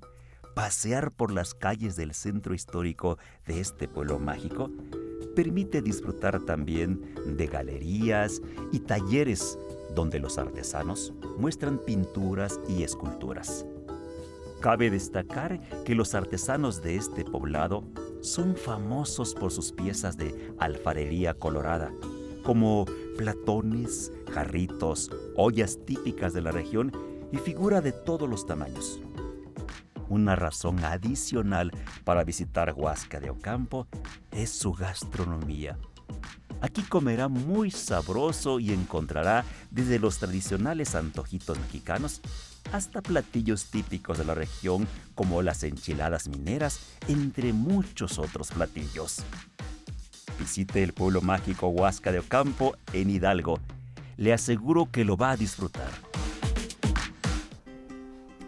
pasear 0.54 1.12
por 1.12 1.32
las 1.32 1.54
calles 1.54 1.96
del 1.96 2.14
centro 2.14 2.54
histórico 2.54 3.18
de 3.46 3.60
este 3.60 3.88
pueblo 3.88 4.20
mágico 4.20 4.70
permite 5.36 5.82
disfrutar 5.82 6.40
también 6.46 7.14
de 7.26 7.48
galerías 7.48 8.42
y 8.72 8.80
talleres 8.80 9.60
donde 9.96 10.20
los 10.20 10.38
artesanos 10.38 11.14
muestran 11.38 11.80
pinturas 11.80 12.60
y 12.68 12.84
esculturas. 12.84 13.66
Cabe 14.60 14.90
destacar 14.90 15.62
que 15.84 15.96
los 15.96 16.16
artesanos 16.16 16.82
de 16.82 16.96
este 16.96 17.24
poblado 17.24 17.84
son 18.22 18.56
famosos 18.56 19.34
por 19.34 19.52
sus 19.52 19.72
piezas 19.72 20.18
de 20.18 20.54
alfarería 20.60 21.34
colorada, 21.34 21.94
como 22.44 22.86
platones, 23.18 24.12
jarritos, 24.32 25.12
ollas 25.36 25.80
típicas 25.86 26.34
de 26.34 26.42
la 26.42 26.52
región 26.52 26.92
y 27.32 27.38
figura 27.38 27.82
de 27.82 27.92
todos 27.92 28.30
los 28.30 28.46
tamaños. 28.46 29.00
Una 30.10 30.36
razón 30.36 30.84
adicional 30.84 31.72
para 32.04 32.24
visitar 32.24 32.74
Huasca 32.76 33.20
de 33.20 33.32
Ocampo 33.32 33.88
es 34.32 34.52
su 34.52 34.74
gastronomía. 34.74 35.78
Aquí 36.62 36.82
comerá 36.84 37.28
muy 37.28 37.72
sabroso 37.72 38.60
y 38.60 38.72
encontrará 38.72 39.46
desde 39.72 40.00
los 40.00 40.18
tradicionales 40.18 40.96
antojitos 40.96 41.60
mexicanos 41.60 42.22
hasta 42.72 43.02
platillos 43.02 43.66
típicos 43.66 44.18
de 44.18 44.26
la 44.26 44.34
región 44.34 44.88
como 45.14 45.42
las 45.42 45.64
enchiladas 45.64 46.28
mineras, 46.28 46.80
entre 47.08 47.54
muchos 47.54 48.18
otros 48.18 48.52
platillos. 48.52 49.24
Visite 50.40 50.84
el 50.84 50.94
pueblo 50.94 51.22
mágico 51.22 51.68
Huasca 51.68 52.12
de 52.12 52.20
Ocampo 52.20 52.76
en 52.94 53.10
Hidalgo. 53.10 53.60
Le 54.18 54.34
aseguro 54.34 54.90
que 54.92 55.06
lo 55.06 55.18
va 55.18 55.32
a 55.32 55.38
disfrutar. 55.38 55.90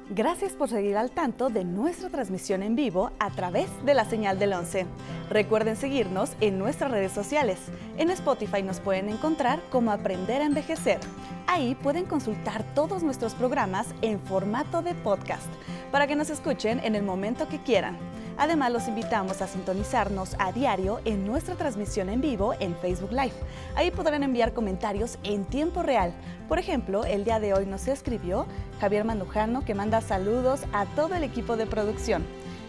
Gracias 0.10 0.54
por 0.54 0.70
seguir 0.70 0.96
al 0.98 1.12
tanto 1.12 1.50
de 1.50 1.66
nuestra 1.66 2.10
transmisión 2.10 2.64
en 2.64 2.76
vivo 2.76 3.12
a 3.20 3.30
través 3.30 3.70
de 3.86 3.94
la 3.94 4.06
señal 4.06 4.40
del 4.40 4.54
11. 4.54 4.88
Recuerden 5.30 5.76
seguirnos 5.76 6.32
en 6.40 6.58
nuestras 6.58 6.90
redes 6.90 7.12
sociales. 7.12 7.60
En 7.98 8.10
Spotify 8.10 8.64
nos 8.64 8.80
pueden 8.80 9.10
encontrar 9.10 9.60
como 9.70 9.92
Aprender 9.92 10.42
a 10.42 10.46
Envejecer. 10.46 11.00
Ahí 11.48 11.76
pueden 11.76 12.06
consultar 12.06 12.64
todos 12.74 13.04
nuestros 13.04 13.34
programas 13.34 13.88
en 14.02 14.22
formato 14.22 14.82
de 14.82 14.94
podcast 14.96 15.48
para 15.92 16.08
que 16.08 16.16
nos 16.16 16.30
escuchen 16.30 16.80
en 16.82 16.96
el 16.96 17.04
momento 17.04 17.50
que 17.50 17.62
quieran. 17.62 17.98
Además, 18.38 18.72
los 18.72 18.88
invitamos 18.88 19.42
a 19.42 19.48
sintonizarnos 19.48 20.36
a 20.40 20.52
diario 20.52 21.02
en 21.04 21.26
nuestra 21.26 21.56
transmisión 21.56 22.10
en 22.10 22.22
vivo 22.22 22.54
en 22.60 22.76
Facebook 22.78 23.12
Live. 23.12 23.34
Ahí 23.76 23.92
podrán 23.92 24.24
enviar 24.24 24.54
comentarios 24.54 25.18
en 25.24 25.44
tiempo 25.44 25.84
real. 25.84 26.14
Por 26.48 26.60
ejemplo, 26.60 27.04
el 27.04 27.26
día 27.26 27.40
de 27.40 27.54
hoy 27.54 27.66
nos 27.66 27.88
escribió 27.88 28.46
Javier 28.80 29.04
Mandujano 29.06 29.66
que 29.66 29.76
manda 29.76 30.02
saludos 30.02 30.62
a 30.72 30.86
todo 30.86 31.16
el 31.16 31.24
equipo 31.24 31.58
de 31.58 31.66
producción. 31.66 32.26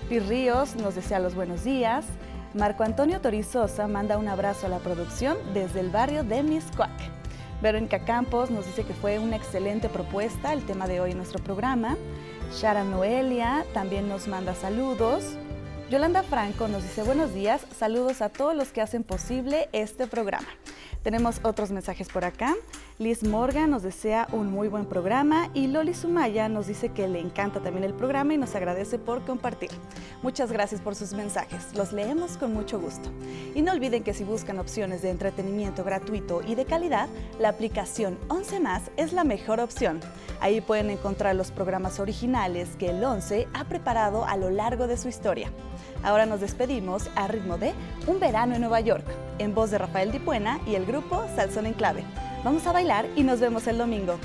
Pi 0.08 0.20
Ríos 0.20 0.74
nos 0.76 0.94
desea 0.94 1.18
los 1.18 1.34
buenos 1.34 1.64
días. 1.64 2.06
Marco 2.54 2.82
Antonio 2.82 3.20
Torizosa 3.20 3.86
manda 3.88 4.16
un 4.16 4.26
abrazo 4.26 4.66
a 4.66 4.70
la 4.70 4.78
producción 4.78 5.36
desde 5.52 5.80
el 5.80 5.90
barrio 5.90 6.24
de 6.24 6.42
Miscuac. 6.42 6.90
Verónica 7.60 8.04
Campos 8.06 8.50
nos 8.50 8.64
dice 8.64 8.84
que 8.84 8.94
fue 8.94 9.18
una 9.18 9.36
excelente 9.36 9.90
propuesta 9.90 10.54
el 10.54 10.64
tema 10.64 10.88
de 10.88 11.00
hoy 11.00 11.10
en 11.10 11.18
nuestro 11.18 11.42
programa. 11.42 11.98
Shara 12.52 12.84
Noelia 12.84 13.66
también 13.74 14.08
nos 14.08 14.28
manda 14.28 14.54
saludos. 14.54 15.36
Yolanda 15.90 16.22
Franco 16.22 16.68
nos 16.68 16.82
dice 16.82 17.02
buenos 17.02 17.34
días, 17.34 17.66
saludos 17.76 18.22
a 18.22 18.30
todos 18.30 18.54
los 18.56 18.72
que 18.72 18.80
hacen 18.80 19.04
posible 19.04 19.68
este 19.72 20.06
programa. 20.06 20.48
Tenemos 21.02 21.40
otros 21.42 21.70
mensajes 21.70 22.08
por 22.08 22.24
acá. 22.24 22.54
Liz 22.98 23.22
Morgan 23.22 23.70
nos 23.70 23.82
desea 23.82 24.26
un 24.32 24.50
muy 24.50 24.68
buen 24.68 24.84
programa 24.84 25.50
y 25.54 25.68
Loli 25.68 25.94
Sumaya 25.94 26.48
nos 26.48 26.66
dice 26.66 26.88
que 26.88 27.06
le 27.06 27.20
encanta 27.20 27.60
también 27.60 27.84
el 27.84 27.94
programa 27.94 28.34
y 28.34 28.38
nos 28.38 28.54
agradece 28.54 28.98
por 28.98 29.24
compartir. 29.24 29.70
Muchas 30.22 30.50
gracias 30.50 30.80
por 30.80 30.94
sus 30.96 31.12
mensajes, 31.12 31.74
los 31.74 31.92
leemos 31.92 32.36
con 32.36 32.52
mucho 32.52 32.80
gusto. 32.80 33.10
Y 33.54 33.62
no 33.62 33.72
olviden 33.72 34.02
que 34.02 34.14
si 34.14 34.24
buscan 34.24 34.58
opciones 34.58 35.02
de 35.02 35.10
entretenimiento 35.10 35.84
gratuito 35.84 36.42
y 36.46 36.56
de 36.56 36.64
calidad, 36.64 37.08
la 37.38 37.50
aplicación 37.50 38.18
11 38.28 38.60
más 38.60 38.90
es 38.96 39.12
la 39.12 39.24
mejor 39.24 39.60
opción. 39.60 40.00
Ahí 40.40 40.60
pueden 40.60 40.90
encontrar 40.90 41.36
los 41.36 41.52
programas 41.52 42.00
originales 42.00 42.68
que 42.78 42.90
el 42.90 43.02
11 43.02 43.48
ha 43.54 43.64
preparado 43.64 44.24
a 44.24 44.36
lo 44.36 44.50
largo 44.50 44.86
de 44.86 44.96
su 44.96 45.08
historia. 45.08 45.52
Ahora 46.02 46.26
nos 46.26 46.40
despedimos 46.40 47.08
a 47.16 47.28
ritmo 47.28 47.58
de 47.58 47.72
Un 48.06 48.20
verano 48.20 48.54
en 48.54 48.60
Nueva 48.60 48.80
York, 48.80 49.04
en 49.38 49.54
voz 49.54 49.70
de 49.70 49.78
Rafael 49.78 50.12
Dipuena 50.12 50.60
y 50.66 50.74
el 50.74 50.86
grupo 50.86 51.24
Salsón 51.34 51.66
en 51.66 51.74
Clave. 51.74 52.04
Vamos 52.44 52.66
a 52.66 52.72
bailar 52.72 53.06
y 53.16 53.22
nos 53.22 53.40
vemos 53.40 53.66
el 53.66 53.78
domingo. 53.78 54.18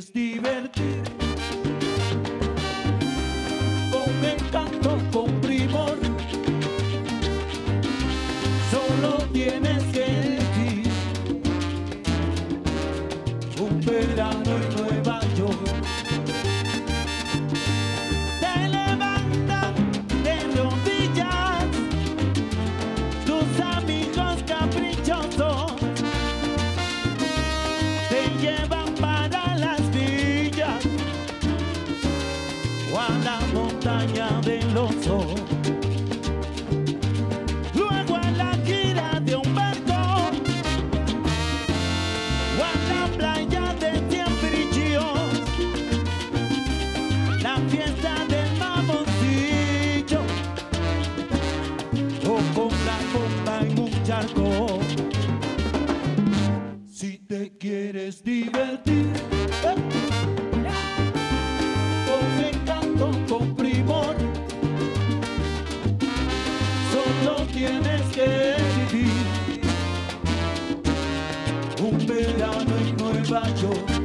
Quieres 0.00 0.12
divertir 0.12 0.69
a 33.00 33.08
la 33.24 33.40
montaña 33.54 34.28
del 34.42 34.76
oso. 34.76 35.24
Luego 37.74 38.16
a 38.16 38.30
la 38.32 38.52
gira 38.66 39.20
de 39.20 39.36
un 39.36 39.54
barco 39.54 40.00
o 42.58 42.62
a 42.70 42.74
la 42.92 43.02
playa 43.16 43.74
de 43.82 43.92
Tiembrillos. 44.10 45.32
La 47.42 47.56
fiesta 47.70 48.12
del 48.34 48.50
mamoncillo 48.58 50.20
o 52.26 52.34
con 52.54 52.72
la 52.88 52.98
bomba 53.14 53.54
en 53.66 53.78
un 53.78 53.92
charco. 54.04 54.48
Si 56.86 57.18
te 57.18 57.56
quieres 57.56 58.22
divertir, 58.22 58.39
Nueva 73.62 73.99